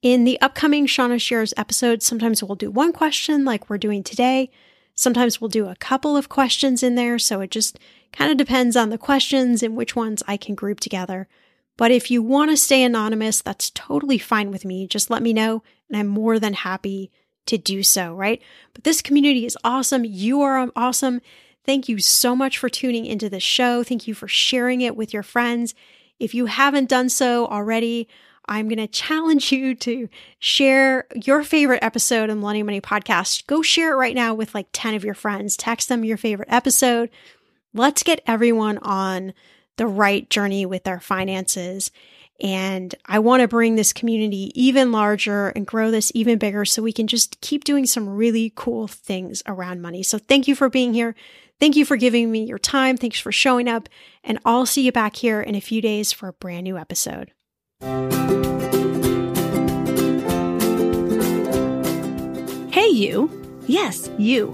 In 0.00 0.24
the 0.24 0.40
upcoming 0.40 0.86
Shannah 0.86 1.18
Shares 1.18 1.52
episode, 1.56 2.02
sometimes 2.02 2.42
we'll 2.42 2.54
do 2.54 2.70
one 2.70 2.92
question 2.92 3.44
like 3.44 3.68
we're 3.68 3.76
doing 3.76 4.02
today. 4.02 4.50
Sometimes 4.94 5.40
we'll 5.40 5.48
do 5.48 5.68
a 5.68 5.76
couple 5.76 6.16
of 6.16 6.30
questions 6.30 6.82
in 6.82 6.94
there. 6.94 7.18
So 7.18 7.40
it 7.40 7.50
just 7.50 7.78
kind 8.12 8.30
of 8.30 8.38
depends 8.38 8.76
on 8.76 8.88
the 8.88 8.96
questions 8.96 9.62
and 9.62 9.76
which 9.76 9.94
ones 9.94 10.22
I 10.26 10.36
can 10.38 10.54
group 10.54 10.80
together. 10.80 11.28
But 11.76 11.90
if 11.90 12.10
you 12.10 12.22
want 12.22 12.50
to 12.50 12.56
stay 12.56 12.82
anonymous, 12.82 13.42
that's 13.42 13.70
totally 13.70 14.16
fine 14.16 14.50
with 14.50 14.64
me. 14.64 14.86
Just 14.86 15.10
let 15.10 15.22
me 15.22 15.34
know, 15.34 15.62
and 15.88 15.98
I'm 15.98 16.06
more 16.06 16.38
than 16.38 16.54
happy 16.54 17.10
to 17.46 17.58
do 17.58 17.82
so, 17.82 18.14
right? 18.14 18.40
But 18.72 18.84
this 18.84 19.02
community 19.02 19.44
is 19.44 19.58
awesome. 19.62 20.04
You 20.04 20.40
are 20.40 20.70
awesome. 20.74 21.20
Thank 21.66 21.88
you 21.88 21.98
so 21.98 22.36
much 22.36 22.58
for 22.58 22.68
tuning 22.68 23.06
into 23.06 23.28
the 23.28 23.40
show. 23.40 23.82
Thank 23.82 24.06
you 24.06 24.14
for 24.14 24.28
sharing 24.28 24.80
it 24.80 24.96
with 24.96 25.12
your 25.12 25.24
friends. 25.24 25.74
If 26.20 26.32
you 26.32 26.46
haven't 26.46 26.88
done 26.88 27.08
so 27.08 27.46
already, 27.48 28.08
I'm 28.48 28.68
going 28.68 28.78
to 28.78 28.86
challenge 28.86 29.50
you 29.52 29.74
to 29.74 30.08
share 30.38 31.06
your 31.14 31.42
favorite 31.42 31.82
episode 31.82 32.30
of 32.30 32.38
Millennial 32.38 32.66
Money 32.66 32.80
Podcast. 32.80 33.46
Go 33.46 33.62
share 33.62 33.92
it 33.92 33.96
right 33.96 34.14
now 34.14 34.32
with 34.32 34.54
like 34.54 34.68
10 34.72 34.94
of 34.94 35.04
your 35.04 35.14
friends. 35.14 35.56
Text 35.56 35.88
them 35.88 36.04
your 36.04 36.16
favorite 36.16 36.48
episode. 36.50 37.10
Let's 37.74 38.02
get 38.02 38.22
everyone 38.26 38.78
on 38.78 39.34
the 39.76 39.86
right 39.86 40.30
journey 40.30 40.64
with 40.64 40.84
their 40.84 41.00
finances. 41.00 41.90
And 42.40 42.94
I 43.06 43.18
want 43.18 43.40
to 43.40 43.48
bring 43.48 43.76
this 43.76 43.92
community 43.92 44.52
even 44.54 44.92
larger 44.92 45.48
and 45.48 45.66
grow 45.66 45.90
this 45.90 46.12
even 46.14 46.38
bigger 46.38 46.64
so 46.64 46.82
we 46.82 46.92
can 46.92 47.06
just 47.06 47.40
keep 47.40 47.64
doing 47.64 47.86
some 47.86 48.08
really 48.08 48.52
cool 48.54 48.86
things 48.88 49.42
around 49.46 49.80
money. 49.80 50.02
So 50.02 50.18
thank 50.18 50.46
you 50.46 50.54
for 50.54 50.68
being 50.68 50.94
here. 50.94 51.14
Thank 51.58 51.76
you 51.76 51.84
for 51.86 51.96
giving 51.96 52.30
me 52.30 52.44
your 52.44 52.58
time. 52.58 52.96
Thanks 52.96 53.18
for 53.18 53.32
showing 53.32 53.68
up. 53.68 53.88
And 54.22 54.38
I'll 54.44 54.66
see 54.66 54.82
you 54.82 54.92
back 54.92 55.16
here 55.16 55.40
in 55.40 55.54
a 55.54 55.60
few 55.60 55.80
days 55.80 56.12
for 56.12 56.28
a 56.28 56.32
brand 56.34 56.64
new 56.64 56.76
episode. 56.76 57.32
Hey, 62.72 62.88
you. 62.88 63.30
Yes, 63.66 64.10
you. 64.18 64.48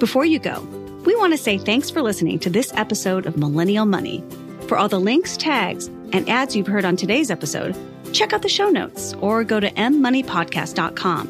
Before 0.00 0.24
you 0.24 0.38
go, 0.38 0.60
we 1.04 1.14
want 1.16 1.32
to 1.32 1.38
say 1.38 1.56
thanks 1.56 1.88
for 1.88 2.02
listening 2.02 2.38
to 2.40 2.50
this 2.50 2.72
episode 2.74 3.26
of 3.26 3.36
Millennial 3.36 3.86
Money. 3.86 4.24
For 4.66 4.76
all 4.76 4.88
the 4.88 5.00
links, 5.00 5.36
tags, 5.36 5.86
and 6.12 6.28
ads 6.28 6.56
you've 6.56 6.66
heard 6.66 6.84
on 6.84 6.96
today's 6.96 7.30
episode, 7.30 7.76
check 8.12 8.32
out 8.32 8.42
the 8.42 8.48
show 8.48 8.68
notes 8.68 9.14
or 9.20 9.44
go 9.44 9.60
to 9.60 9.70
mmoneypodcast.com, 9.70 11.28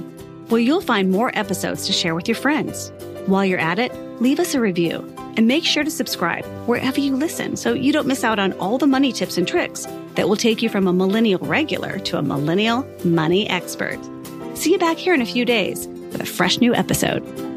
where 0.49 0.61
you'll 0.61 0.81
find 0.81 1.11
more 1.11 1.31
episodes 1.39 1.87
to 1.87 1.93
share 1.93 2.15
with 2.15 2.27
your 2.27 2.37
friends. 2.37 2.91
While 3.27 3.45
you're 3.45 3.59
at 3.59 3.79
it, 3.79 3.95
leave 4.21 4.41
us 4.41 4.55
a 4.55 4.61
review 4.61 5.05
and 5.37 5.47
make 5.47 5.65
sure 5.65 5.85
to 5.85 5.91
subscribe 5.91 6.45
wherever 6.67 7.01
you 7.01 7.15
listen 7.15 7.57
so 7.57 7.73
you 7.73 7.93
don't 7.93 8.07
miss 8.07 8.25
out 8.25 8.39
on 8.39 8.53
all 8.55 8.79
the 8.79 8.87
money 8.87 9.13
tips 9.13 9.39
and 9.39 9.47
tricks 9.47 9.87
that 10.15 10.29
will 10.29 10.37
take 10.37 10.63
you 10.63 10.69
from 10.69 10.87
a 10.87 10.93
millennial 10.93 11.39
regular 11.47 11.99
to 12.01 12.19
a 12.19 12.23
millennial 12.23 12.87
money 13.05 13.49
expert. 13.49 13.99
See 14.55 14.73
you 14.73 14.79
back 14.79 14.97
here 14.97 15.15
in 15.15 15.23
a 15.23 15.27
few 15.27 15.45
days 15.45 15.87
with 15.87 16.21
a 16.21 16.27
fresh 16.27 16.59
new 16.59 16.75
episode. 16.75 17.50